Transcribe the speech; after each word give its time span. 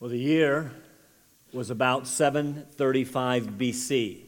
Well, 0.00 0.10
the 0.10 0.16
year 0.16 0.70
was 1.52 1.70
about 1.70 2.06
735 2.06 3.44
BC. 3.58 4.20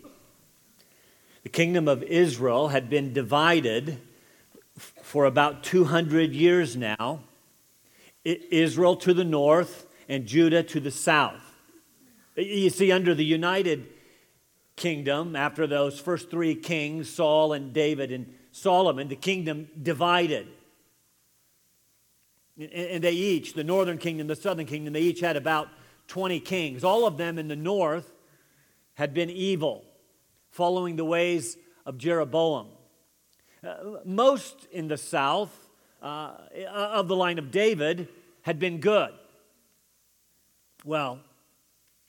The 1.44 1.48
kingdom 1.48 1.86
of 1.86 2.02
Israel 2.02 2.68
had 2.68 2.90
been 2.90 3.12
divided 3.12 4.00
for 4.76 5.26
about 5.26 5.62
200 5.62 6.32
years 6.32 6.76
now 6.76 7.20
Israel 8.24 8.96
to 8.96 9.14
the 9.14 9.22
north 9.22 9.86
and 10.08 10.26
Judah 10.26 10.64
to 10.64 10.80
the 10.80 10.90
south. 10.90 11.40
You 12.34 12.70
see, 12.70 12.90
under 12.90 13.14
the 13.14 13.24
United 13.24 13.86
Kingdom, 14.74 15.36
after 15.36 15.68
those 15.68 16.00
first 16.00 16.32
three 16.32 16.56
kings, 16.56 17.08
Saul 17.08 17.52
and 17.52 17.72
David 17.72 18.10
and 18.10 18.34
Solomon, 18.50 19.06
the 19.06 19.14
kingdom 19.14 19.68
divided. 19.80 20.48
And 22.60 23.02
they 23.02 23.12
each, 23.12 23.54
the 23.54 23.64
northern 23.64 23.96
kingdom, 23.96 24.26
the 24.26 24.36
southern 24.36 24.66
kingdom, 24.66 24.92
they 24.92 25.00
each 25.00 25.20
had 25.20 25.36
about 25.36 25.68
20 26.08 26.40
kings. 26.40 26.84
All 26.84 27.06
of 27.06 27.16
them 27.16 27.38
in 27.38 27.48
the 27.48 27.56
north 27.56 28.12
had 28.94 29.14
been 29.14 29.30
evil, 29.30 29.84
following 30.50 30.96
the 30.96 31.04
ways 31.04 31.56
of 31.86 31.96
Jeroboam. 31.96 32.68
Uh, 33.66 33.74
most 34.04 34.66
in 34.72 34.88
the 34.88 34.98
south 34.98 35.68
uh, 36.02 36.32
of 36.66 37.08
the 37.08 37.16
line 37.16 37.38
of 37.38 37.50
David 37.50 38.08
had 38.42 38.58
been 38.58 38.78
good. 38.78 39.12
Well, 40.84 41.20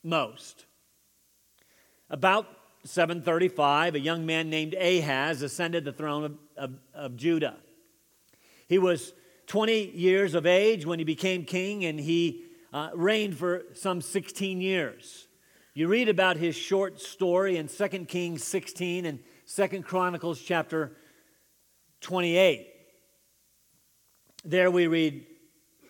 most. 0.04 0.66
About 2.10 2.48
735, 2.84 3.96
a 3.96 4.00
young 4.00 4.26
man 4.26 4.50
named 4.50 4.74
Ahaz 4.74 5.42
ascended 5.42 5.86
the 5.86 5.94
throne 5.94 6.24
of, 6.24 6.38
of, 6.58 6.74
of 6.94 7.16
Judah. 7.16 7.56
He 8.68 8.78
was 8.78 9.14
20 9.52 9.92
years 9.98 10.34
of 10.34 10.46
age 10.46 10.86
when 10.86 10.98
he 10.98 11.04
became 11.04 11.44
king, 11.44 11.84
and 11.84 12.00
he 12.00 12.46
uh, 12.72 12.90
reigned 12.96 13.38
for 13.38 13.64
some 13.74 14.00
16 14.00 14.62
years. 14.62 15.28
You 15.74 15.90
read 15.90 16.08
about 16.08 16.38
his 16.38 16.56
short 16.56 17.02
story 17.02 17.58
in 17.58 17.68
2 17.68 17.88
Kings 18.06 18.46
16 18.46 19.06
and 19.06 19.20
2 19.54 19.82
Chronicles 19.82 20.40
chapter 20.40 20.94
28. 22.00 22.66
There 24.46 24.72
we 24.72 24.88
read 24.88 25.26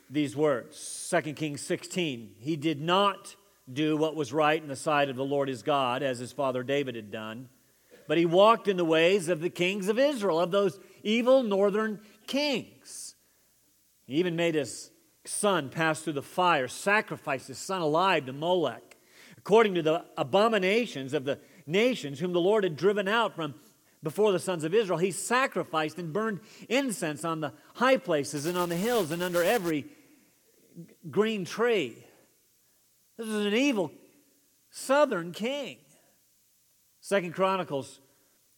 these 0.10 0.36
words 0.36 1.14
2 1.24 1.34
Kings 1.34 1.62
16. 1.62 2.38
He 2.40 2.56
did 2.56 2.82
not 2.82 3.36
do 3.72 3.96
what 3.96 4.16
was 4.16 4.34
right 4.34 4.60
in 4.60 4.70
the 4.70 4.76
sight 4.76 5.08
of 5.08 5.18
the 5.18 5.24
Lord 5.24 5.48
his 5.48 5.62
God, 5.62 6.02
as 6.02 6.18
his 6.18 6.32
father 6.32 6.64
David 6.64 6.96
had 6.96 7.12
done, 7.12 7.48
but 8.08 8.18
he 8.18 8.26
walked 8.26 8.68
in 8.68 8.78
the 8.78 8.84
ways 8.84 9.30
of 9.30 9.40
the 9.40 9.52
kings 9.52 9.88
of 9.88 10.00
Israel, 10.00 10.40
of 10.40 10.50
those 10.50 10.80
evil 11.04 11.44
northern 11.44 12.00
kings. 12.26 13.11
He 14.12 14.18
even 14.18 14.36
made 14.36 14.56
his 14.56 14.92
son 15.24 15.70
pass 15.70 16.02
through 16.02 16.12
the 16.12 16.22
fire, 16.22 16.68
sacrificed 16.68 17.48
his 17.48 17.58
son 17.58 17.80
alive 17.80 18.26
to 18.26 18.34
Molech, 18.34 18.98
according 19.38 19.76
to 19.76 19.82
the 19.82 20.04
abominations 20.18 21.14
of 21.14 21.24
the 21.24 21.40
nations 21.66 22.20
whom 22.20 22.34
the 22.34 22.42
Lord 22.42 22.66
had 22.66 22.76
driven 22.76 23.08
out 23.08 23.38
from 23.38 23.56
before 24.04 24.34
the 24.34 24.40
sons 24.40 24.66
of 24.66 24.74
Israel. 24.74 25.00
He 25.00 25.12
sacrificed 25.12 25.98
and 25.98 26.12
burned 26.12 26.42
incense 26.68 27.24
on 27.24 27.40
the 27.40 27.54
high 27.76 27.96
places 27.96 28.46
and 28.46 28.58
on 28.58 28.68
the 28.68 28.76
hills 28.76 29.12
and 29.12 29.24
under 29.24 29.42
every 29.42 29.86
green 31.10 31.46
tree. 31.46 32.06
This 33.18 33.30
is 33.30 33.46
an 33.46 33.54
evil 33.54 33.94
southern 34.72 35.32
king. 35.32 35.78
Second 37.00 37.34
Chronicles 37.34 38.02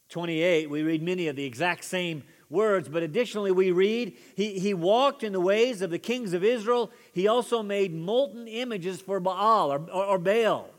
28, 0.09 0.71
we 0.71 0.81
read 0.81 1.03
many 1.03 1.27
of 1.27 1.35
the 1.35 1.45
exact 1.45 1.83
same 1.83 2.23
words, 2.53 2.87
but 2.87 3.03
additionally, 3.03 3.51
we 3.51 3.71
read 3.71 4.15
he, 4.35 4.59
he 4.59 4.73
walked 4.73 5.23
in 5.23 5.33
the 5.33 5.41
ways 5.41 5.81
of 5.81 5.89
the 5.89 5.99
kings 5.99 6.31
of 6.31 6.43
Israel. 6.43 6.91
He 7.11 7.27
also 7.27 7.61
made 7.61 7.93
molten 7.93 8.47
images 8.47 9.01
for 9.01 9.19
Baal 9.19 9.73
or, 9.73 9.79
or, 9.91 10.05
or 10.05 10.17
Baal. 10.19 10.69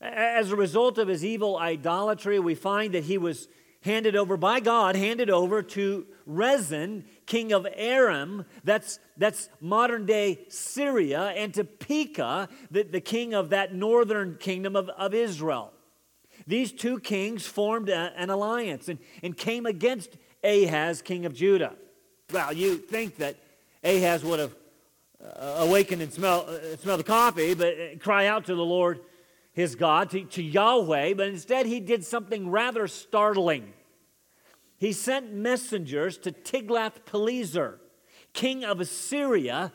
As 0.00 0.52
a 0.52 0.56
result 0.56 0.98
of 0.98 1.08
his 1.08 1.24
evil 1.24 1.58
idolatry, 1.58 2.38
we 2.38 2.54
find 2.54 2.94
that 2.94 3.04
he 3.04 3.18
was 3.18 3.48
handed 3.82 4.14
over 4.14 4.36
by 4.36 4.60
God, 4.60 4.94
handed 4.94 5.30
over 5.30 5.62
to 5.62 6.06
Rezin, 6.26 7.04
king 7.26 7.52
of 7.52 7.66
Aram, 7.74 8.44
that's, 8.62 8.98
that's 9.16 9.48
modern 9.60 10.06
day 10.06 10.40
Syria, 10.48 11.28
and 11.30 11.52
to 11.54 11.64
Pekah, 11.64 12.48
the, 12.70 12.82
the 12.82 13.00
king 13.00 13.34
of 13.34 13.50
that 13.50 13.74
northern 13.74 14.36
kingdom 14.38 14.76
of, 14.76 14.88
of 14.90 15.14
Israel. 15.14 15.72
These 16.46 16.72
two 16.72 16.98
kings 17.00 17.46
formed 17.46 17.88
a, 17.88 18.12
an 18.16 18.30
alliance 18.30 18.88
and, 18.88 18.98
and 19.22 19.36
came 19.36 19.66
against 19.66 20.16
Ahaz, 20.42 21.02
king 21.02 21.26
of 21.26 21.34
Judah. 21.34 21.74
Well, 22.32 22.52
you 22.52 22.76
think 22.76 23.16
that 23.16 23.36
Ahaz 23.84 24.24
would 24.24 24.38
have 24.38 24.54
uh, 25.22 25.56
awakened 25.58 26.02
and 26.02 26.12
smelled 26.12 26.48
uh, 26.48 26.76
smell 26.76 26.96
the 26.96 27.04
coffee, 27.04 27.54
but 27.54 27.74
uh, 27.74 27.98
cry 27.98 28.26
out 28.26 28.46
to 28.46 28.54
the 28.54 28.64
Lord 28.64 29.00
his 29.52 29.74
God, 29.74 30.10
to, 30.10 30.24
to 30.24 30.42
Yahweh, 30.42 31.14
but 31.14 31.28
instead 31.28 31.66
he 31.66 31.80
did 31.80 32.04
something 32.04 32.50
rather 32.50 32.86
startling. 32.86 33.72
He 34.78 34.92
sent 34.92 35.34
messengers 35.34 36.16
to 36.18 36.32
Tiglath-Pileser, 36.32 37.78
king 38.32 38.64
of 38.64 38.80
Assyria, 38.80 39.72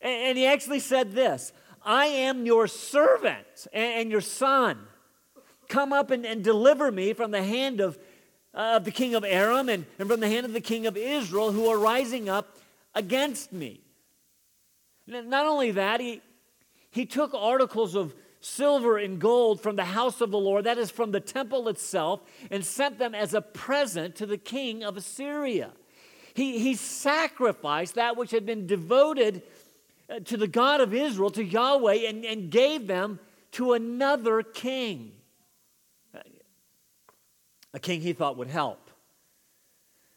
and 0.00 0.38
he 0.38 0.46
actually 0.46 0.80
said 0.80 1.12
this 1.12 1.52
I 1.84 2.06
am 2.06 2.46
your 2.46 2.66
servant 2.66 3.66
and 3.72 4.10
your 4.10 4.20
son. 4.20 4.78
Come 5.68 5.92
up 5.92 6.10
and, 6.10 6.24
and 6.24 6.42
deliver 6.42 6.90
me 6.90 7.12
from 7.12 7.30
the 7.30 7.42
hand 7.42 7.80
of, 7.80 7.98
uh, 8.54 8.76
of 8.76 8.84
the 8.84 8.90
king 8.90 9.14
of 9.14 9.24
Aram 9.24 9.68
and, 9.68 9.84
and 9.98 10.08
from 10.08 10.20
the 10.20 10.28
hand 10.28 10.46
of 10.46 10.52
the 10.52 10.60
king 10.60 10.86
of 10.86 10.96
Israel 10.96 11.52
who 11.52 11.68
are 11.68 11.78
rising 11.78 12.28
up 12.28 12.56
against 12.94 13.52
me. 13.52 13.80
Not 15.06 15.46
only 15.46 15.70
that, 15.72 16.00
he, 16.00 16.20
he 16.90 17.06
took 17.06 17.32
articles 17.34 17.94
of 17.94 18.14
silver 18.40 18.98
and 18.98 19.18
gold 19.18 19.60
from 19.60 19.76
the 19.76 19.84
house 19.84 20.20
of 20.20 20.30
the 20.30 20.38
Lord, 20.38 20.64
that 20.64 20.78
is 20.78 20.90
from 20.90 21.12
the 21.12 21.20
temple 21.20 21.68
itself, 21.68 22.20
and 22.50 22.64
sent 22.64 22.98
them 22.98 23.14
as 23.14 23.34
a 23.34 23.40
present 23.40 24.16
to 24.16 24.26
the 24.26 24.38
king 24.38 24.84
of 24.84 24.96
Assyria. 24.96 25.72
He, 26.34 26.58
he 26.58 26.74
sacrificed 26.74 27.96
that 27.96 28.16
which 28.16 28.30
had 28.30 28.46
been 28.46 28.66
devoted 28.66 29.42
uh, 30.08 30.20
to 30.20 30.36
the 30.36 30.46
God 30.46 30.80
of 30.80 30.94
Israel, 30.94 31.30
to 31.30 31.44
Yahweh, 31.44 32.08
and, 32.08 32.24
and 32.24 32.50
gave 32.50 32.86
them 32.86 33.18
to 33.52 33.72
another 33.72 34.42
king. 34.42 35.12
A 37.78 37.80
king 37.80 38.00
he 38.00 38.12
thought 38.12 38.36
would 38.36 38.48
help. 38.48 38.90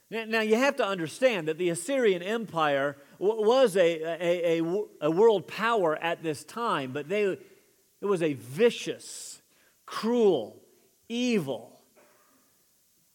Now, 0.09 0.41
you 0.41 0.55
have 0.55 0.77
to 0.77 0.85
understand 0.85 1.47
that 1.47 1.59
the 1.59 1.69
Assyrian 1.69 2.23
Empire 2.23 2.97
was 3.19 3.77
a, 3.77 4.01
a, 4.01 4.59
a, 4.59 4.83
a 5.01 5.11
world 5.11 5.47
power 5.47 5.95
at 5.95 6.23
this 6.23 6.43
time, 6.43 6.91
but 6.91 7.07
they, 7.07 7.21
it 7.21 7.37
was 8.01 8.23
a 8.23 8.33
vicious, 8.33 9.43
cruel, 9.85 10.59
evil 11.07 11.79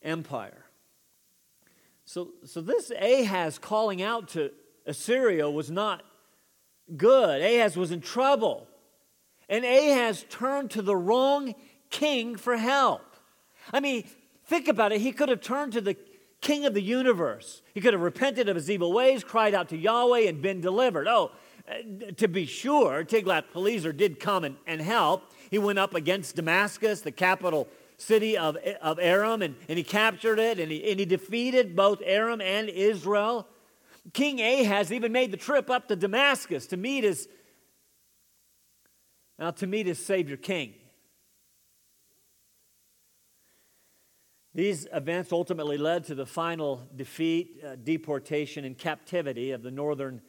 empire. 0.01 0.65
So, 2.05 2.29
so 2.45 2.61
this 2.61 2.93
Ahaz 2.93 3.59
calling 3.59 4.01
out 4.01 4.29
to 4.29 4.53
Assyria 4.87 5.51
was 5.51 5.73
not 5.73 6.05
good. 6.97 7.43
Ahaz 7.43 7.77
was 7.77 7.91
in 7.91 8.01
trouble. 8.01 8.69
And 9.49 9.65
Ahaz 9.65 10.25
turned 10.31 10.71
to 10.71 10.83
the 10.83 10.95
wrong 10.95 11.57
king 11.91 12.37
for 12.37 12.57
help. 12.57 13.03
I 13.73 13.81
mean, 13.81 14.05
think 14.47 14.69
about 14.69 14.93
it. 14.93 15.01
He 15.01 15.13
could 15.13 15.29
have 15.29 15.41
turned 15.41 15.73
to 15.75 15.81
the 15.81 15.97
king 16.41 16.65
of 16.65 16.75
the 16.75 16.83
universe. 16.83 17.63
He 17.75 17.81
could 17.81 17.93
have 17.93 18.03
repented 18.03 18.49
of 18.49 18.57
his 18.57 18.71
evil 18.71 18.93
ways, 18.93 19.25
cried 19.25 19.55
out 19.55 19.69
to 19.71 19.77
Yahweh, 19.77 20.21
and 20.21 20.41
been 20.41 20.61
delivered. 20.61 21.09
Oh, 21.09 21.33
eh, 21.67 22.11
to 22.17 22.29
be 22.29 22.47
sure, 22.47 23.05
Tiglath-Pileser 23.05 23.93
did 23.93 24.21
come 24.21 24.45
and, 24.45 24.57
and 24.67 24.81
help. 24.81 25.33
He 25.51 25.59
went 25.59 25.79
up 25.79 25.95
against 25.95 26.37
Damascus, 26.37 27.01
the 27.01 27.13
capital 27.13 27.69
city 27.97 28.37
of, 28.37 28.57
eh, 28.63 28.75
of 28.81 28.99
Aram, 29.01 29.43
and, 29.43 29.57
and 29.69 29.79
he 29.79 29.85
captured 29.85 30.39
it, 30.39 30.61
and 30.61 30.71
he, 30.71 30.91
and 30.91 31.01
he 31.01 31.07
defeated 31.07 31.75
both 31.75 32.01
Aram 32.05 32.41
and 32.41 32.69
Israel. 32.69 33.49
King 34.13 34.41
Ahaz 34.41 34.93
even 34.93 35.11
made 35.13 35.33
the 35.33 35.37
trip 35.37 35.69
up 35.71 35.89
to 35.89 35.97
Damascus 35.97 36.67
to 36.69 36.77
meet 36.77 37.03
his, 37.03 37.29
now 39.39 39.51
to 39.53 39.67
meet 39.67 39.87
his 39.87 40.05
Savior 40.05 40.37
King. 40.37 40.75
These 44.57 44.89
events 44.91 45.33
ultimately 45.33 45.77
led 45.77 46.05
to 46.05 46.15
the 46.15 46.25
final 46.25 46.89
defeat, 46.97 47.63
uh, 47.63 47.77
deportation, 47.77 48.65
and 48.65 48.77
captivity 48.77 49.51
of 49.51 49.63
the 49.63 49.71
northern 49.71 50.23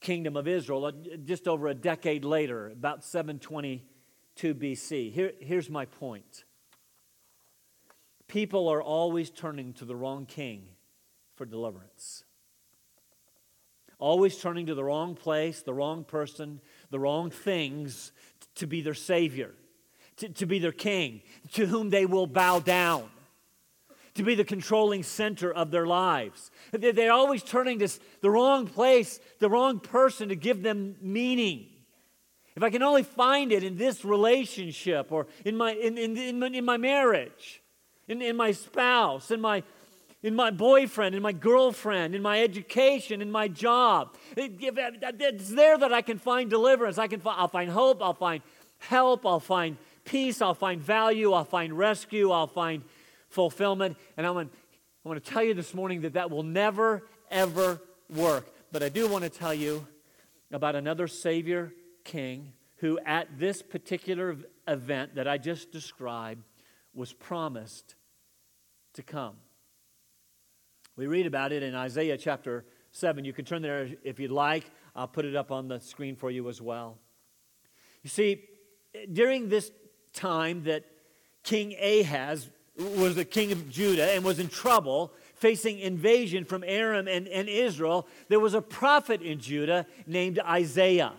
kingdom 0.00 0.36
of 0.36 0.48
Israel 0.48 0.86
uh, 0.86 0.92
just 1.24 1.46
over 1.46 1.68
a 1.68 1.74
decade 1.74 2.24
later, 2.24 2.70
about 2.70 3.04
722 3.04 4.52
BC. 4.56 5.12
Here, 5.12 5.32
here's 5.38 5.70
my 5.70 5.84
point 5.84 6.42
people 8.26 8.66
are 8.66 8.82
always 8.82 9.30
turning 9.30 9.72
to 9.74 9.84
the 9.84 9.94
wrong 9.94 10.26
king 10.26 10.64
for 11.36 11.46
deliverance. 11.46 12.24
Always 14.00 14.38
turning 14.38 14.66
to 14.66 14.74
the 14.74 14.82
wrong 14.82 15.14
place, 15.14 15.62
the 15.62 15.72
wrong 15.72 16.02
person, 16.02 16.60
the 16.90 16.98
wrong 16.98 17.30
things 17.30 18.10
to 18.56 18.66
be 18.66 18.80
their 18.80 18.94
savior, 18.94 19.54
to, 20.16 20.28
to 20.30 20.46
be 20.46 20.58
their 20.58 20.72
king, 20.72 21.22
to 21.52 21.66
whom 21.66 21.90
they 21.90 22.06
will 22.06 22.26
bow 22.26 22.58
down 22.58 23.08
to 24.18 24.22
be 24.24 24.34
the 24.34 24.44
controlling 24.44 25.02
center 25.02 25.52
of 25.52 25.70
their 25.70 25.86
lives. 25.86 26.50
They're 26.72 27.12
always 27.12 27.42
turning 27.42 27.78
to 27.78 27.88
the 28.20 28.30
wrong 28.30 28.66
place, 28.66 29.20
the 29.38 29.48
wrong 29.48 29.80
person 29.80 30.28
to 30.28 30.36
give 30.36 30.62
them 30.62 30.96
meaning. 31.00 31.68
if 32.54 32.62
I 32.62 32.70
can 32.70 32.82
only 32.82 33.04
find 33.04 33.52
it 33.52 33.62
in 33.64 33.76
this 33.76 34.04
relationship 34.04 35.10
or 35.10 35.26
in 35.44 35.56
my, 35.56 35.72
in, 35.72 35.96
in, 35.96 36.16
in, 36.16 36.38
my, 36.38 36.46
in 36.48 36.64
my 36.64 36.76
marriage, 36.76 37.62
in, 38.08 38.20
in 38.20 38.36
my 38.36 38.52
spouse, 38.52 39.30
in 39.30 39.40
my, 39.40 39.62
in 40.22 40.34
my 40.34 40.50
boyfriend, 40.50 41.14
in 41.14 41.22
my 41.22 41.32
girlfriend, 41.32 42.14
in 42.14 42.22
my 42.22 42.42
education, 42.42 43.22
in 43.22 43.30
my 43.30 43.46
job. 43.46 44.16
It's 44.36 45.50
there 45.50 45.78
that 45.78 45.92
I 45.92 46.02
can 46.02 46.18
find 46.18 46.50
deliverance. 46.50 46.98
I 46.98 47.06
can 47.06 47.20
find, 47.20 47.40
I'll 47.40 47.48
find 47.48 47.70
hope, 47.70 48.02
I'll 48.02 48.14
find 48.14 48.42
help, 48.78 49.24
I'll 49.24 49.38
find 49.38 49.76
peace, 50.04 50.42
I'll 50.42 50.54
find 50.54 50.80
value, 50.82 51.32
I'll 51.32 51.44
find 51.44 51.78
rescue, 51.78 52.32
I'll 52.32 52.48
find 52.48 52.82
fulfillment. 53.28 53.96
And 54.16 54.26
I 54.26 54.30
want, 54.30 54.52
I 55.04 55.08
want 55.08 55.22
to 55.22 55.30
tell 55.30 55.42
you 55.42 55.54
this 55.54 55.74
morning 55.74 56.02
that 56.02 56.14
that 56.14 56.30
will 56.30 56.42
never, 56.42 57.04
ever 57.30 57.80
work. 58.08 58.48
But 58.72 58.82
I 58.82 58.88
do 58.88 59.08
want 59.08 59.24
to 59.24 59.30
tell 59.30 59.54
you 59.54 59.86
about 60.50 60.74
another 60.74 61.08
Savior 61.08 61.72
king 62.04 62.52
who, 62.76 62.98
at 63.04 63.38
this 63.38 63.62
particular 63.62 64.36
event 64.66 65.16
that 65.16 65.26
I 65.26 65.38
just 65.38 65.72
described, 65.72 66.44
was 66.94 67.12
promised 67.12 67.94
to 68.94 69.02
come. 69.02 69.36
We 70.96 71.06
read 71.06 71.26
about 71.26 71.52
it 71.52 71.62
in 71.62 71.74
Isaiah 71.74 72.16
chapter 72.16 72.64
7. 72.92 73.24
You 73.24 73.32
can 73.32 73.44
turn 73.44 73.62
there 73.62 73.88
if 74.02 74.18
you'd 74.18 74.30
like. 74.30 74.70
I'll 74.96 75.08
put 75.08 75.24
it 75.24 75.36
up 75.36 75.52
on 75.52 75.68
the 75.68 75.80
screen 75.80 76.16
for 76.16 76.30
you 76.30 76.48
as 76.48 76.60
well. 76.60 76.98
You 78.02 78.10
see, 78.10 78.44
during 79.12 79.48
this 79.48 79.70
time 80.12 80.64
that 80.64 80.84
King 81.44 81.74
Ahaz 81.80 82.50
was 82.78 83.16
the 83.16 83.24
king 83.24 83.52
of 83.52 83.68
Judah 83.68 84.12
and 84.12 84.24
was 84.24 84.38
in 84.38 84.48
trouble, 84.48 85.12
facing 85.34 85.78
invasion 85.78 86.44
from 86.44 86.64
Aram 86.64 87.08
and, 87.08 87.28
and 87.28 87.48
Israel, 87.48 88.06
there 88.28 88.40
was 88.40 88.54
a 88.54 88.62
prophet 88.62 89.22
in 89.22 89.40
Judah 89.40 89.86
named 90.06 90.38
Isaiah. 90.38 91.12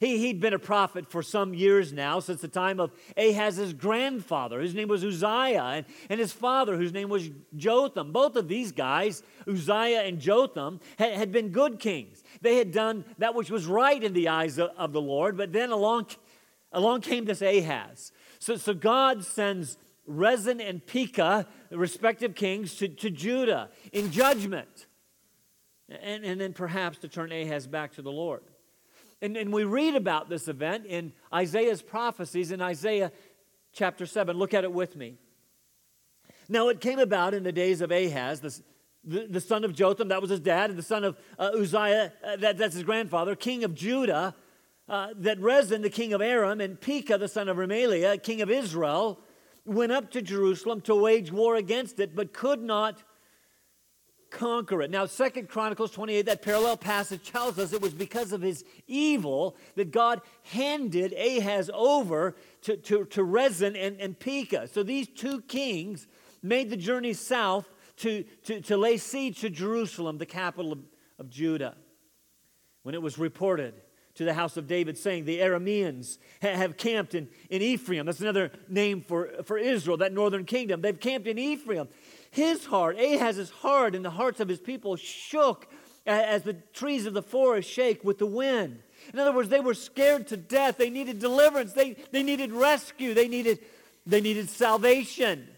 He, 0.00 0.18
he'd 0.18 0.40
been 0.40 0.54
a 0.54 0.58
prophet 0.58 1.10
for 1.10 1.22
some 1.22 1.52
years 1.52 1.92
now, 1.92 2.18
since 2.18 2.40
the 2.40 2.48
time 2.48 2.80
of 2.80 2.92
Ahaz's 3.16 3.74
grandfather. 3.74 4.60
whose 4.60 4.74
name 4.74 4.88
was 4.88 5.04
Uzziah, 5.04 5.62
and, 5.62 5.86
and 6.08 6.18
his 6.18 6.32
father, 6.32 6.76
whose 6.76 6.92
name 6.92 7.08
was 7.08 7.30
Jotham. 7.56 8.10
Both 8.10 8.36
of 8.36 8.48
these 8.48 8.72
guys, 8.72 9.22
Uzziah 9.46 10.02
and 10.02 10.18
Jotham, 10.18 10.80
had, 10.98 11.12
had 11.12 11.32
been 11.32 11.50
good 11.50 11.78
kings. 11.78 12.22
They 12.40 12.56
had 12.56 12.72
done 12.72 13.04
that 13.18 13.34
which 13.34 13.50
was 13.50 13.66
right 13.66 14.02
in 14.02 14.14
the 14.14 14.28
eyes 14.28 14.58
of, 14.58 14.70
of 14.76 14.92
the 14.92 15.00
Lord, 15.00 15.36
but 15.36 15.52
then 15.52 15.70
along, 15.70 16.06
along 16.72 17.02
came 17.02 17.26
this 17.26 17.42
Ahaz. 17.42 18.12
So, 18.38 18.56
so 18.56 18.74
God 18.74 19.24
sends 19.24 19.76
Rezin 20.06 20.60
and 20.60 20.84
Pekah, 20.84 21.46
the 21.70 21.78
respective 21.78 22.34
kings, 22.34 22.76
to, 22.76 22.88
to 22.88 23.10
Judah 23.10 23.70
in 23.92 24.10
judgment. 24.10 24.86
And, 25.88 26.24
and 26.24 26.40
then 26.40 26.52
perhaps 26.52 26.98
to 26.98 27.08
turn 27.08 27.32
Ahaz 27.32 27.66
back 27.66 27.92
to 27.94 28.02
the 28.02 28.12
Lord. 28.12 28.42
And, 29.20 29.36
and 29.36 29.52
we 29.52 29.64
read 29.64 29.94
about 29.94 30.28
this 30.28 30.48
event 30.48 30.86
in 30.86 31.12
Isaiah's 31.32 31.82
prophecies 31.82 32.50
in 32.50 32.60
Isaiah 32.60 33.12
chapter 33.72 34.06
7. 34.06 34.36
Look 34.36 34.54
at 34.54 34.64
it 34.64 34.72
with 34.72 34.96
me. 34.96 35.16
Now, 36.48 36.68
it 36.68 36.80
came 36.80 36.98
about 36.98 37.34
in 37.34 37.44
the 37.44 37.52
days 37.52 37.80
of 37.80 37.92
Ahaz, 37.92 38.40
the, 38.40 39.26
the, 39.26 39.40
son 39.40 39.64
of 39.64 39.74
Jotham, 39.74 40.08
that 40.08 40.20
was 40.20 40.30
his 40.30 40.40
dad, 40.40 40.70
and 40.70 40.78
the 40.78 40.82
son 40.82 41.04
of 41.04 41.16
uh, 41.38 41.50
Uzziah, 41.54 42.12
uh, 42.24 42.36
that, 42.36 42.58
that's 42.58 42.74
his 42.74 42.82
grandfather, 42.82 43.36
king 43.36 43.64
of 43.64 43.74
Judah, 43.74 44.34
uh, 44.88 45.08
that 45.16 45.40
Rezin, 45.40 45.82
the 45.82 45.90
king 45.90 46.12
of 46.12 46.20
Aram, 46.20 46.60
and 46.60 46.80
Pekah, 46.80 47.18
the 47.18 47.28
son 47.28 47.48
of 47.48 47.56
Remaliah, 47.56 48.22
king 48.22 48.42
of 48.42 48.50
Israel, 48.50 49.20
went 49.64 49.92
up 49.92 50.10
to 50.12 50.22
Jerusalem 50.22 50.80
to 50.82 50.94
wage 50.94 51.30
war 51.30 51.56
against 51.56 52.00
it, 52.00 52.14
but 52.16 52.32
could 52.32 52.62
not 52.62 53.02
conquer 54.32 54.82
it. 54.82 54.90
Now, 54.90 55.06
Second 55.06 55.48
Chronicles 55.48 55.92
28, 55.92 56.22
that 56.22 56.42
parallel 56.42 56.76
passage 56.76 57.30
tells 57.30 57.58
us 57.58 57.72
it 57.72 57.82
was 57.82 57.94
because 57.94 58.32
of 58.32 58.40
his 58.40 58.64
evil 58.86 59.56
that 59.76 59.90
God 59.90 60.20
handed 60.44 61.12
Ahaz 61.12 61.70
over 61.72 62.34
to, 62.62 62.76
to, 62.78 63.04
to 63.04 63.22
Rezin 63.22 63.76
and, 63.76 64.00
and 64.00 64.18
Pekah. 64.18 64.68
So 64.68 64.82
these 64.82 65.06
two 65.06 65.42
kings 65.42 66.08
made 66.42 66.70
the 66.70 66.76
journey 66.76 67.12
south 67.12 67.68
to, 67.98 68.24
to, 68.44 68.60
to 68.62 68.76
lay 68.76 68.96
siege 68.96 69.40
to 69.42 69.50
Jerusalem, 69.50 70.18
the 70.18 70.26
capital 70.26 70.72
of, 70.72 70.78
of 71.18 71.30
Judah. 71.30 71.76
When 72.82 72.94
it 72.96 73.02
was 73.02 73.18
reported 73.18 73.74
to 74.14 74.24
the 74.24 74.34
house 74.34 74.56
of 74.56 74.66
David, 74.66 74.98
saying, 74.98 75.24
The 75.24 75.40
Arameans 75.40 76.18
have 76.40 76.76
camped 76.76 77.14
in, 77.14 77.28
in 77.48 77.62
Ephraim. 77.62 78.06
That's 78.06 78.20
another 78.20 78.50
name 78.68 79.00
for, 79.00 79.30
for 79.44 79.56
Israel, 79.56 79.96
that 79.98 80.12
northern 80.12 80.44
kingdom. 80.44 80.82
They've 80.82 80.98
camped 80.98 81.26
in 81.26 81.38
Ephraim. 81.38 81.88
His 82.30 82.64
heart, 82.66 82.98
Ahaz's 82.98 83.50
heart, 83.50 83.94
and 83.94 84.04
the 84.04 84.10
hearts 84.10 84.40
of 84.40 84.48
his 84.48 84.60
people 84.60 84.96
shook 84.96 85.66
as 86.06 86.42
the 86.42 86.54
trees 86.72 87.06
of 87.06 87.14
the 87.14 87.22
forest 87.22 87.70
shake 87.70 88.02
with 88.04 88.18
the 88.18 88.26
wind. 88.26 88.82
In 89.12 89.18
other 89.18 89.32
words, 89.32 89.48
they 89.48 89.60
were 89.60 89.74
scared 89.74 90.28
to 90.28 90.36
death. 90.36 90.76
They 90.76 90.90
needed 90.90 91.18
deliverance. 91.18 91.72
They, 91.72 91.96
they 92.10 92.22
needed 92.22 92.52
rescue. 92.52 93.14
They 93.14 93.28
needed, 93.28 93.60
they 94.06 94.20
needed 94.20 94.48
salvation. 94.48 95.48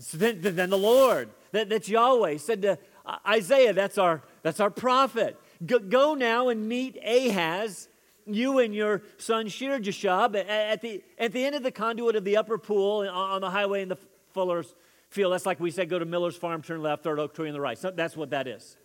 So 0.00 0.16
then, 0.16 0.40
then 0.40 0.70
the 0.70 0.78
Lord, 0.78 1.30
that, 1.52 1.68
that's 1.68 1.88
Yahweh, 1.88 2.38
said 2.38 2.62
to 2.62 2.78
Isaiah, 3.26 3.72
that's 3.72 3.98
our, 3.98 4.22
that's 4.42 4.60
our 4.60 4.70
prophet. 4.70 5.38
Go, 5.66 6.14
now 6.14 6.48
and 6.48 6.68
meet 6.68 6.96
Ahaz, 7.04 7.88
you 8.26 8.58
and 8.58 8.74
your 8.74 9.02
son 9.16 9.48
Shear-jashub, 9.48 10.36
at 10.36 10.80
the, 10.82 11.02
at 11.18 11.32
the 11.32 11.44
end 11.44 11.56
of 11.56 11.62
the 11.62 11.72
conduit 11.72 12.14
of 12.16 12.24
the 12.24 12.36
upper 12.36 12.58
pool 12.58 13.08
on 13.08 13.40
the 13.40 13.50
highway 13.50 13.82
in 13.82 13.88
the 13.88 13.98
Fuller's 14.32 14.74
field. 15.10 15.32
That's 15.32 15.46
like 15.46 15.58
we 15.58 15.70
said, 15.70 15.88
go 15.88 15.98
to 15.98 16.04
Miller's 16.04 16.36
farm, 16.36 16.62
turn 16.62 16.82
left, 16.82 17.02
third 17.02 17.18
oak 17.18 17.34
tree 17.34 17.48
on 17.48 17.54
the 17.54 17.60
right. 17.60 17.78
So 17.78 17.90
that's 17.90 18.16
what 18.16 18.30
that 18.30 18.46
is. 18.46 18.76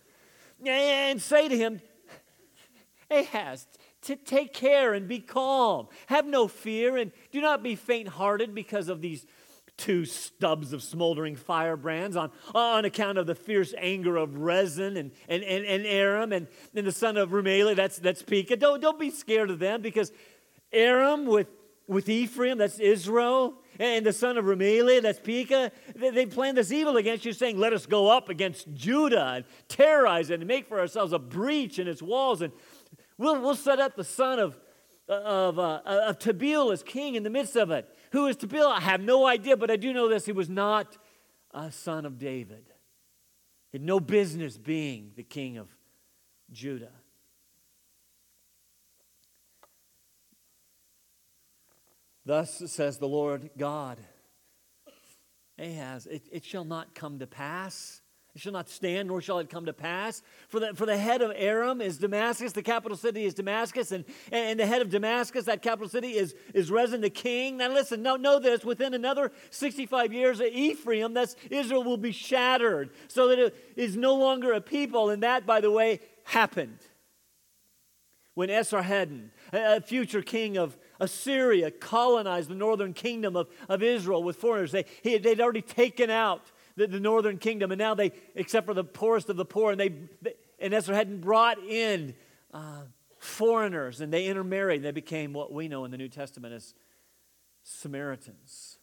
And 0.66 1.22
say 1.22 1.48
to 1.48 1.58
him, 1.58 1.82
Ahaz, 3.12 3.68
to 4.04 4.16
take 4.16 4.54
care 4.54 4.94
and 4.94 5.08
be 5.08 5.20
calm. 5.20 5.88
Have 6.08 6.26
no 6.26 6.48
fear 6.48 6.98
and 6.98 7.12
do 7.32 7.42
not 7.42 7.62
be 7.62 7.76
faint 7.76 8.08
hearted 8.08 8.56
because 8.56 8.90
of 8.90 9.02
these 9.02 9.26
two 9.78 10.06
stubs 10.06 10.72
of 10.74 10.84
smoldering 10.84 11.36
firebrands 11.36 12.16
on, 12.16 12.32
on 12.54 12.86
account 12.86 13.18
of 13.18 13.26
the 13.26 13.36
fierce 13.36 13.74
anger 13.78 14.18
of 14.18 14.38
Rezin 14.38 14.98
and, 14.98 15.12
and, 15.28 15.44
and, 15.44 15.66
and 15.66 15.86
Aram 15.86 16.32
and, 16.32 16.48
and 16.76 16.86
the 16.86 16.92
son 16.92 17.18
of 17.18 17.30
Remaliah, 17.30 17.76
that's, 17.76 17.98
that's 17.98 18.22
Pekah. 18.22 18.58
Don't, 18.58 18.82
don't 18.82 19.00
be 19.00 19.10
scared 19.10 19.50
of 19.50 19.60
them 19.60 19.82
because 19.82 20.12
Aram 20.72 21.26
with, 21.26 21.48
with 21.88 22.08
Ephraim, 22.08 22.58
that's 22.58 22.80
Israel, 22.80 23.56
and 23.80 24.06
the 24.06 24.14
son 24.14 24.38
of 24.38 24.46
Remaliah, 24.46 25.02
that's 25.02 25.20
Pekah, 25.20 25.72
they, 25.96 26.26
they 26.26 26.52
this 26.52 26.72
evil 26.72 26.98
against 26.98 27.26
you, 27.26 27.34
saying, 27.34 27.58
Let 27.58 27.74
us 27.74 27.86
go 27.86 28.10
up 28.10 28.30
against 28.30 28.74
Judah 28.74 29.34
and 29.36 29.46
terrorize 29.68 30.30
it 30.30 30.40
and 30.40 30.48
make 30.48 30.68
for 30.68 30.80
ourselves 30.80 31.14
a 31.14 31.20
breach 31.20 31.80
in 31.80 31.88
its 31.88 32.02
walls. 32.02 32.42
And 32.42 32.54
we'll, 33.18 33.42
we'll 33.42 33.56
set 33.56 33.80
up 33.80 33.96
the 33.96 34.04
son 34.04 34.40
of, 34.40 34.60
of, 35.08 35.58
uh, 35.58 35.82
of 35.86 36.20
Tabeel 36.20 36.72
as 36.72 36.84
king 36.84 37.16
in 37.16 37.24
the 37.24 37.30
midst 37.30 37.56
of 37.56 37.72
it. 37.72 37.90
Who 38.14 38.28
is 38.28 38.38
Tabeel? 38.38 38.68
I 38.68 38.80
have 38.80 39.02
no 39.02 39.26
idea, 39.26 39.58
but 39.58 39.72
I 39.72 39.76
do 39.76 39.92
know 39.92 40.08
this. 40.08 40.28
He 40.28 40.32
was 40.32 40.48
not 40.48 40.98
a 41.50 41.72
son 41.72 42.06
of 42.06 42.20
David. 42.20 42.64
He 43.72 43.80
had 43.80 43.86
no 43.86 44.00
business 44.00 44.56
being 44.56 45.14
the 45.16 45.24
king 45.24 45.58
of 45.58 45.68
Judah. 46.52 46.92
Thus 52.24 52.62
says 52.68 53.00
the 53.00 53.08
Lord 53.08 53.50
God 53.58 53.98
Ahaz, 55.58 56.06
it, 56.06 56.22
it 56.32 56.46
shall 56.46 56.66
not 56.66 56.94
come 56.94 57.18
to 57.18 57.28
pass. 57.28 58.03
It 58.36 58.42
shall 58.42 58.52
not 58.52 58.68
stand, 58.68 59.10
nor 59.10 59.22
shall 59.22 59.38
it 59.38 59.50
come 59.50 59.68
to 59.68 59.74
pass. 59.74 60.24
For 60.50 60.60
the, 60.60 60.74
for 60.74 60.88
the 60.88 60.98
head 60.98 61.22
of 61.22 61.32
Aram 61.36 61.82
is 61.82 62.00
Damascus, 62.00 62.52
the 62.52 62.64
capital 62.64 62.98
city 62.98 63.26
is 63.26 63.36
Damascus, 63.36 63.92
and, 63.92 64.06
and 64.32 64.60
the 64.60 64.66
head 64.66 64.82
of 64.82 64.90
Damascus, 64.90 65.46
that 65.46 65.62
capital 65.62 65.88
city, 65.88 66.14
is, 66.14 66.34
is 66.52 66.72
Rezin 66.72 67.02
the 67.02 67.12
king. 67.12 67.58
Now 67.58 67.72
listen, 67.72 68.02
know, 68.02 68.16
know 68.16 68.40
this 68.40 68.66
within 68.66 68.96
another 68.96 69.32
65 69.52 70.12
years, 70.14 70.40
of 70.40 70.48
Ephraim, 70.48 71.14
that's 71.14 71.36
Israel, 71.52 71.84
will 71.84 71.98
be 71.98 72.12
shattered, 72.12 72.90
so 73.08 73.28
that 73.28 73.38
it 73.38 73.56
is 73.76 73.96
no 73.96 74.16
longer 74.16 74.54
a 74.54 74.62
people. 74.62 75.12
And 75.12 75.22
that, 75.22 75.46
by 75.46 75.62
the 75.62 75.70
way, 75.70 76.00
happened 76.24 76.80
when 78.34 78.50
Esarhaddon, 78.50 79.30
a 79.52 79.80
future 79.80 80.24
king 80.24 80.58
of 80.58 80.76
Assyria 81.00 81.70
colonized 81.70 82.50
the 82.50 82.56
northern 82.56 82.94
kingdom 82.94 83.36
of, 83.36 83.48
of 83.70 83.84
Israel 83.84 84.24
with 84.24 84.38
foreigners. 84.38 84.72
They, 84.72 84.86
he, 85.04 85.20
they'd 85.20 85.40
already 85.40 85.62
taken 85.62 86.10
out 86.10 86.52
the, 86.76 86.88
the, 86.88 87.00
northern 87.00 87.38
kingdom, 87.38 87.72
and 87.72 87.80
now 87.80 87.96
they, 87.96 88.12
except 88.36 88.66
for 88.66 88.74
the 88.74 88.84
poorest 88.84 89.30
of 89.30 89.38
the 89.38 89.46
poor, 89.46 89.72
and 89.72 89.80
they, 89.80 89.90
they 90.22 90.34
and 90.60 90.74
Esarhaddon 90.74 91.22
brought 91.22 91.60
in 91.60 92.16
uh, 92.54 92.84
foreigners, 93.20 94.02
and 94.02 94.12
they 94.12 94.28
intermarried. 94.28 94.78
and 94.78 94.86
They 94.86 94.92
became 94.92 95.34
what 95.34 95.52
we 95.52 95.68
know 95.68 95.86
in 95.86 95.92
the 95.92 95.98
New 95.98 96.10
Testament 96.10 96.54
as 96.54 96.74
Samaritans. 97.64 98.80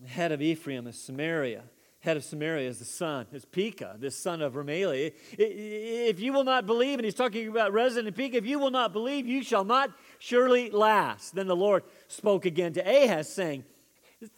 The 0.00 0.08
head 0.08 0.32
of 0.32 0.40
Ephraim 0.40 0.86
is 0.86 1.00
Samaria 1.00 1.64
head 2.00 2.16
of 2.16 2.24
Samaria 2.24 2.68
is 2.68 2.78
the 2.78 2.84
son, 2.84 3.26
is 3.32 3.44
Pekah, 3.44 3.96
this 3.98 4.16
son 4.16 4.40
of 4.40 4.54
Remaliah. 4.54 5.12
If 5.36 6.20
you 6.20 6.32
will 6.32 6.44
not 6.44 6.66
believe, 6.66 6.98
and 6.98 7.04
he's 7.04 7.14
talking 7.14 7.48
about 7.48 7.72
Rezin 7.72 8.06
and 8.06 8.14
Pekah, 8.14 8.36
if 8.36 8.46
you 8.46 8.58
will 8.58 8.70
not 8.70 8.92
believe, 8.92 9.26
you 9.26 9.42
shall 9.42 9.64
not 9.64 9.90
surely 10.18 10.70
last. 10.70 11.34
Then 11.34 11.48
the 11.48 11.56
Lord 11.56 11.84
spoke 12.06 12.46
again 12.46 12.72
to 12.74 12.80
Ahaz, 12.80 13.28
saying, 13.28 13.64